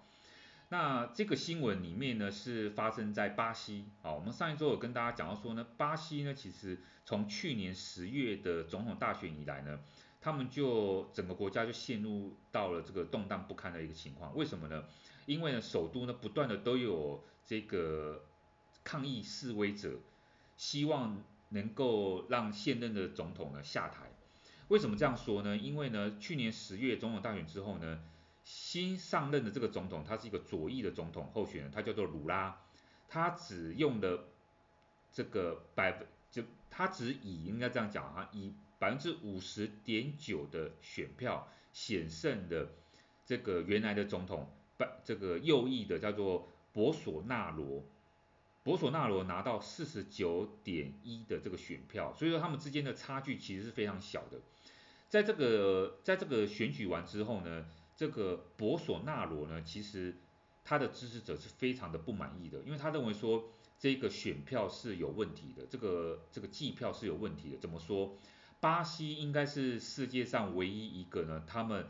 [0.69, 4.13] 那这个新闻里面呢是发生在巴西啊。
[4.13, 9.81] 我们上一周有跟大家讲到说呢，巴西呢其实从去年十月的总统大选以来呢，
[10.21, 14.37] 他们就整个国家就陷入到了这个动荡不堪的一个情况。
[14.37, 14.85] 为什么呢？
[15.27, 18.25] 因为呢首都呢不断的都有这个
[18.85, 19.99] 抗议示威者，
[20.59, 24.11] 希望能够让现任的总统呢下台。
[24.69, 25.57] 为什么这样说呢？
[25.57, 28.03] 因为呢，去年十月总统大选之后呢，
[28.45, 32.61] 新上任的这个总统，他是一个左翼的总统候选人，他叫做鲁拉，
[33.09, 34.29] 他只用了
[35.11, 42.69] 这个百分，就他只以应该这样讲啊，以百分之五十点九的选票险胜的
[43.25, 47.83] 这个原来的总统，拜这个右翼的叫做博索纳罗，
[48.69, 54.43] 博索纳罗拿到四十九点一的这个选票，所以说他们之间的差距其实是非常小的。
[55.09, 57.65] 在这个在这个选举完之后呢，
[57.97, 60.17] 这个博索纳罗呢，其实
[60.67, 63.45] 他的支持者是非常的不满意的，因为他认为说
[63.79, 67.57] 这个选票是有问题的，这个这个计票是有问题的。
[67.57, 68.19] 怎么说？
[68.61, 71.87] 巴西应该是世界上唯一一个呢，他们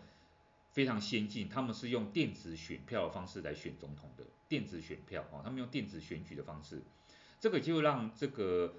[0.71, 6.83] 非常先进，他们是用电子选票的方式来选总统的，电子选票啊，他们用电子选举的方式，
[7.39, 8.75] 这个就让这个。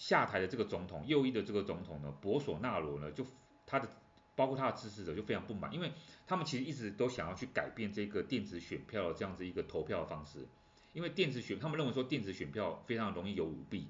[0.00, 3.26] 下台的这个总统，右翼的这个总统呢，博索纳罗呢，就
[3.66, 3.88] 他的
[4.36, 5.90] 包括他的支持者就非常不满，因为
[6.24, 10.46] 他们其实一直都想要去改变这个电子选票的这样子一个投票的方式，
[10.92, 13.88] 因为电子选，他们认为说电子选票非常容易有舞弊，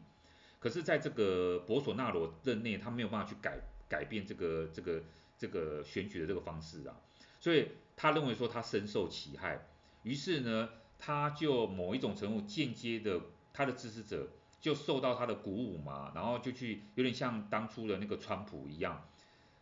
[0.59, 5.03] 可是在这个博索纳罗任内，他没有办法去改改变这个这个
[5.36, 6.96] 这个选举的这个方式啊，
[7.38, 9.68] 所以他认为说他深受其害，
[10.09, 13.20] 于是呢，他就某一种程度间接的
[13.52, 14.28] 他的支持者。
[14.61, 19.09] 就受到他的鼓舞嘛，然后就去有点像当初的那个川普一样，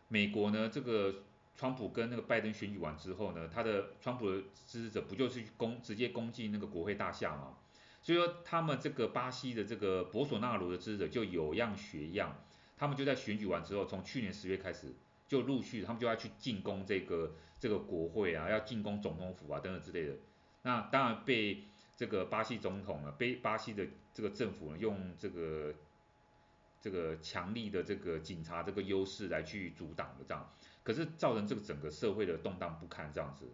[0.07, 1.23] 美国呢，这个
[1.55, 7.57] 川普跟那个拜登选举完之后呢，他的川普的支持者不就是攻直接攻击那个国会大厦嘛？
[8.01, 12.35] 所以说他们这个巴西的这个博索纳罗的支持者就有样学样，
[12.75, 14.95] 他们就在选举完之后，从去年十月开始
[15.27, 20.15] 就陆续他们就要去进攻这个这个国会啊，要进攻总统府啊等等之类的，
[20.67, 21.63] 那当然被。
[21.99, 25.73] 这个巴西总统呢，被巴西的这个政府呢，用这个
[26.79, 30.47] 这个强力的这个警察这个优势来去阻挡的这样，
[30.83, 33.47] 可是造成这个整个社会的动荡不堪这样子，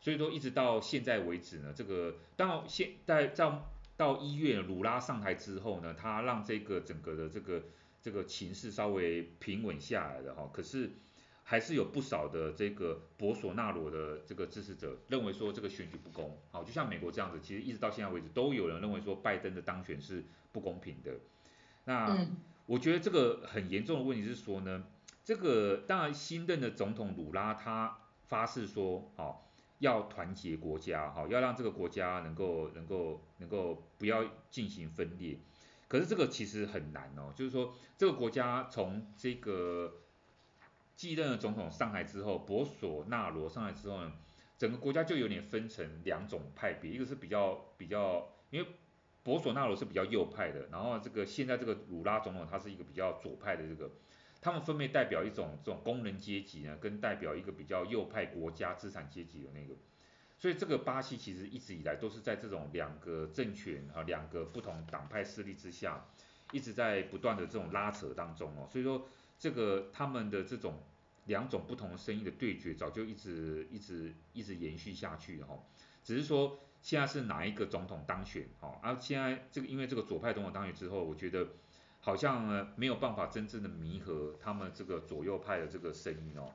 [0.00, 7.62] 所以说一直到现在为止呢，这个到现在到到一月鲁拉上台之后呢，他让这个整个的这个
[8.02, 10.90] 这个情势稍微平稳下来了哈，可是。
[11.48, 21.12] 还是有不少的这个博索纳罗的这个支持者认为说这个选举不公，好，就像美国这样子，其实一直到现在为止都有人认为说拜登的当选是不公平的。
[21.84, 22.26] 那
[22.66, 24.88] 我觉得这个很严重的问题是说呢，
[25.22, 35.38] 这个当然新任的总统鲁拉他发誓说，好，要团结国家，好，要让这个国家能够能够能够不要进行分裂。
[35.86, 39.98] 可是这个其实很难哦，就是说这个国家从这个。
[40.96, 44.12] 继任的总统上台之后，博索纳罗上台之后呢，
[44.56, 48.66] 整个国家就有点分成两种派别，一个是比较比较，因为
[49.22, 53.90] 博索纳罗是比较右派的，然后这个现在这个鲁拉总统他是一个比较左派的这个，
[54.40, 59.74] 他们分别代表一种这种工人阶级呢，跟代表一个比较右派国家资产阶级的那个，
[60.38, 66.06] 所以这个巴西其实一直以来都是在这种两个政权和两个不同党派势力之下，
[66.52, 69.06] 一直在不断的这种拉扯当中哦，所以说。
[69.38, 70.82] 这个他们的这种
[71.26, 75.58] 两种不同的声音的对决，早就一直一直一直延续下去哈，
[76.02, 81.48] 只是说现在是哪一个总统当选哦，而现在这个因为这个左派总统当选之后，我觉得
[82.00, 86.52] 好像呢没有办法真正的弥合他们这个左右派的这个声音哦，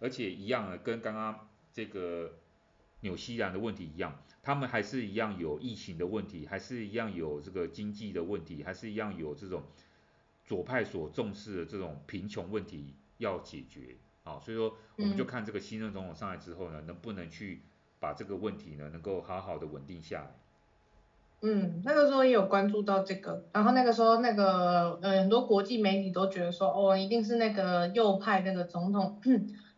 [0.00, 2.38] 而且一样呢跟刚刚这个
[3.00, 9.62] 纽西兰的问题一样，他们还是一样有疫情的问题，还是一样有这个经济的问题，还是一样有这种。
[10.44, 17.62] 左派所重视的这种贫穷问题要解决，啊，所以说我们就看这个新任总统上来之后呢，能不能去
[17.98, 20.30] 把这个问题呢，能够好好的稳定下来。
[21.46, 29.20] 嗯，那个时候也有关注到这个，然后那个时候那个呃很多国际媒体都觉得说，哦，一定是那个右派那个总统，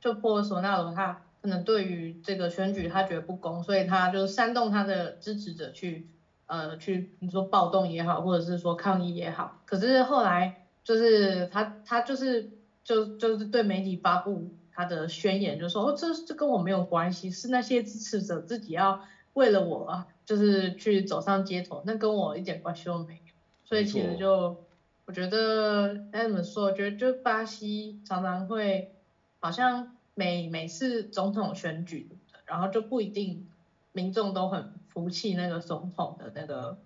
[0.00, 6.06] 就博索纳罗他可能对于这个选举他觉得不公，所以他就煽动他的支持者去
[6.46, 9.60] 呃去你说暴动也好，或者是说抗议也好。
[9.66, 12.50] 可是后来就是他他就是
[12.82, 23.32] 就就是对媒体发布他的宣言，就说哦这这跟我没有关系，是那些支持者自己要为了我就是去走上街头，那跟我一点关系都没有。
[23.64, 24.64] 所以其实就
[25.04, 26.64] 我觉得该怎么说？
[26.64, 28.94] 我觉得就巴西常常会
[29.40, 29.92] 好像。
[30.18, 32.08] 每每次总统选举，
[32.46, 33.46] 然后就不一定
[33.92, 36.78] 民众都很服气那个总统的那个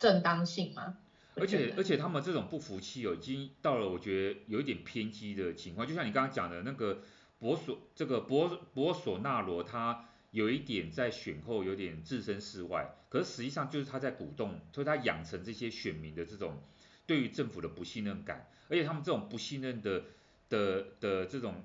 [0.00, 0.98] 正当性嘛。
[1.36, 5.86] 而且而且他们这种不服气哦，已经到了我觉得有一点偏激的情况。
[5.86, 7.02] 就像你刚刚讲的那个
[7.38, 16.58] 博索这个博博索纳罗，他有一点在选后有点置身事外，可是实际上就是他在鼓动，所以他养成这些选民的这种
[17.06, 20.02] 对于政府的不信任感，而且他们这种不信任的。
[20.50, 21.62] 的的这种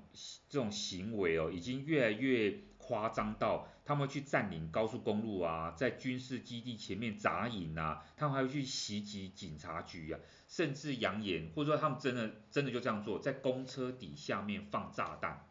[0.50, 15.46] 这种行为哦，已经越来越夸张到他们去占领高速公路啊，在军事基地前面扎营啊，他们还会去袭击警察局啊，甚至扬言或者说他们真的真的就这样做，在公车底下面放炸弹。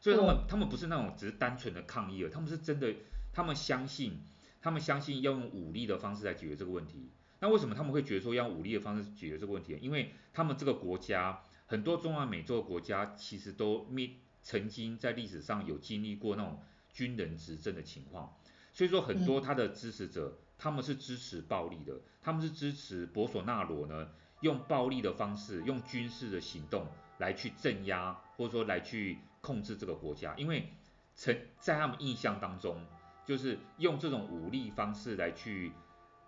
[0.00, 2.94] 所以他们他们不是那种只是单纯的抗议了，他们是真的，
[3.32, 4.20] 他们相信
[4.60, 7.10] 他们相信要用武力的方式来解决这个问题。
[7.40, 9.78] 那为什么他们会觉得说要用武力的方式解决这个问题？
[9.80, 11.42] 因为他们这个国家。
[11.64, 14.10] 很多中南美洲的国家其实都面
[14.42, 16.60] 曾经在历史上有经历过那种
[16.92, 18.36] 军人执政的情况，
[18.72, 24.08] 所以说很多他的支持者他们是支持暴力的，他们是支持博索纳罗呢，
[24.40, 26.86] 用暴力的方式，用军事的行动
[27.18, 30.68] 来去镇压或者说来去控制这个国家，因为
[31.14, 32.84] 曾在他们印象当中，
[33.24, 35.72] 就是用这种武力方式来去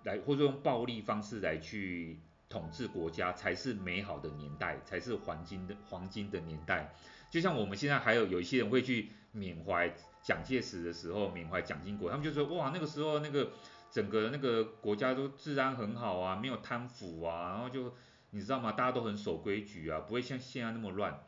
[0.03, 2.21] 来或者用暴力方式来去。
[2.47, 6.95] 统治国家才是美好的年代，才是黄金的黄金的年代。
[7.29, 9.93] 就像我们现在还有有一些人会去缅怀
[10.25, 13.51] 蒋介石的时候，缅怀蒋经国，他们就说哇，那个时候那个
[13.91, 17.95] 整个那个国家都治安很好啊，没有贪腐啊，然后就
[18.31, 18.73] 你知道吗？
[18.73, 21.23] 大家都很守规矩啊，不会像现在那么乱。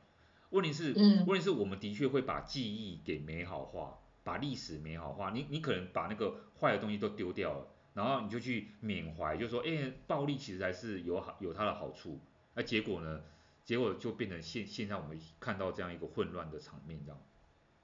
[0.49, 0.95] 问题是，
[1.27, 5.31] 问题是我们的确会把记忆给美好化，把历史美好化。
[5.31, 7.69] 你你可能把那个坏的东西都丢掉了。
[7.93, 12.19] 然后你就去缅怀，就说，哎，暴力其实还是有好有它的好处。
[12.55, 13.21] 那结果呢？
[13.65, 17.21] 结果就变成现现在我们看到这样一个混乱的场面，这样。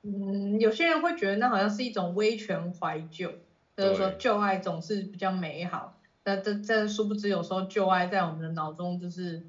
[0.02, 3.32] 嗯，有些人会觉得那好像是一种威权怀旧，
[3.76, 5.94] 就是说旧爱总是比较美好。
[6.22, 9.44] 但这这殊不知有时候旧爱在我们的脑中就是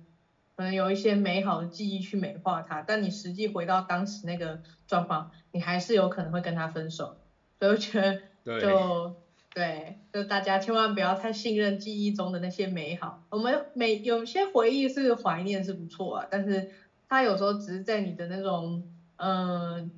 [0.56, 7.18] 可能有一些美好的记忆去美化它，但你实际回到当时那个状况，你还是有可能会跟他分手。
[7.60, 8.20] 所以我觉得
[8.60, 9.16] 就。
[9.56, 13.22] 对，就大家千万不要太信任记忆中的那些美好。
[13.30, 16.68] 我们每有些回忆是怀念是不错啊，但是
[17.08, 18.84] 它有时候只是在你的那种
[19.18, 19.92] 嗯、呃、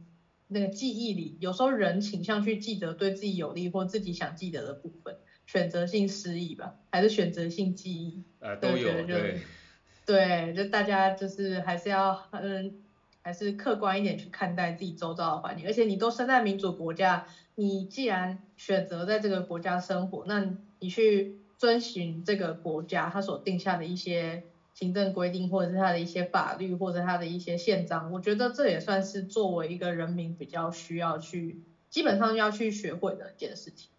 [0.48, 5.16] 那个记忆里，有时候人倾向去记得对自己有利或自己想记得的部分，
[5.46, 8.24] 选择性失忆吧，还是选择性记忆？
[8.40, 9.46] 呃，都有就对。
[10.06, 12.74] 对，就大家就是还是要嗯。
[13.24, 17.26] 还是客观一点去看待自己周遭的环境，而且你都生在民主国家，
[17.56, 20.42] 你既然选择在这个国家生活，那
[20.78, 24.44] 你去遵循这个国家它所定下的一些
[24.76, 33.90] 行政规定，或者是它的一些法律，或者它的一些宪章，我觉得这也算是作为一个人民比较需要去，基本上要去学会的一件事情。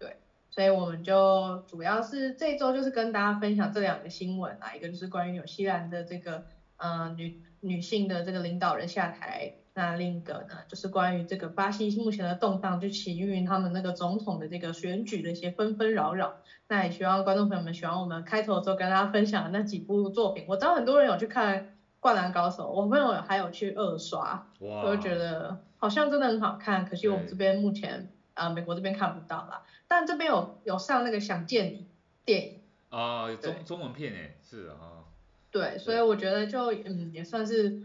[0.00, 0.16] 对，
[0.50, 6.44] 所以我们就主要是这周就是跟大家分享这两个新闻啊，一个就是关于纽西兰的这个。
[6.78, 16.34] 呃，女女性的这个领导人下台，那另一个呢，就是关于这个巴西目前的动荡，就起因于他们那个总统的这个选举的一些纷纷扰扰。
[16.68, 20.44] 那也希望观众朋友们喜欢我们开头的时候跟大家分享的那几部作品。
[20.46, 21.58] 我知道很多人有去看
[22.00, 26.84] 《灌篮高手》，我朋友还有去二刷，我就觉得好像真的很好看。
[26.84, 31.78] 可惜我们这边目前啊、呃，美国这边看不到啦，但这边有有上那个《想见你》
[32.24, 32.60] 电影
[32.90, 35.04] 啊，中中文片诶，是啊。
[35.50, 37.82] 对，所以我觉得就嗯也算是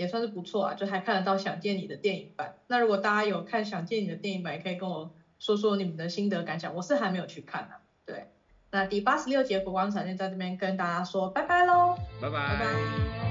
[0.00, 2.54] 也算是不错啊，就还看得到《想见你》的电影版。
[2.68, 6.74] 那如果大家有看《想见你》的电影版，也可以跟我说说你们的心得感想。
[6.74, 7.80] 我是还没有去看呢、啊。
[8.06, 8.26] 对，
[8.70, 12.38] 那第八十六节佛光闪电在这边跟大家说拜拜喽，拜拜。
[12.48, 13.29] 拜拜。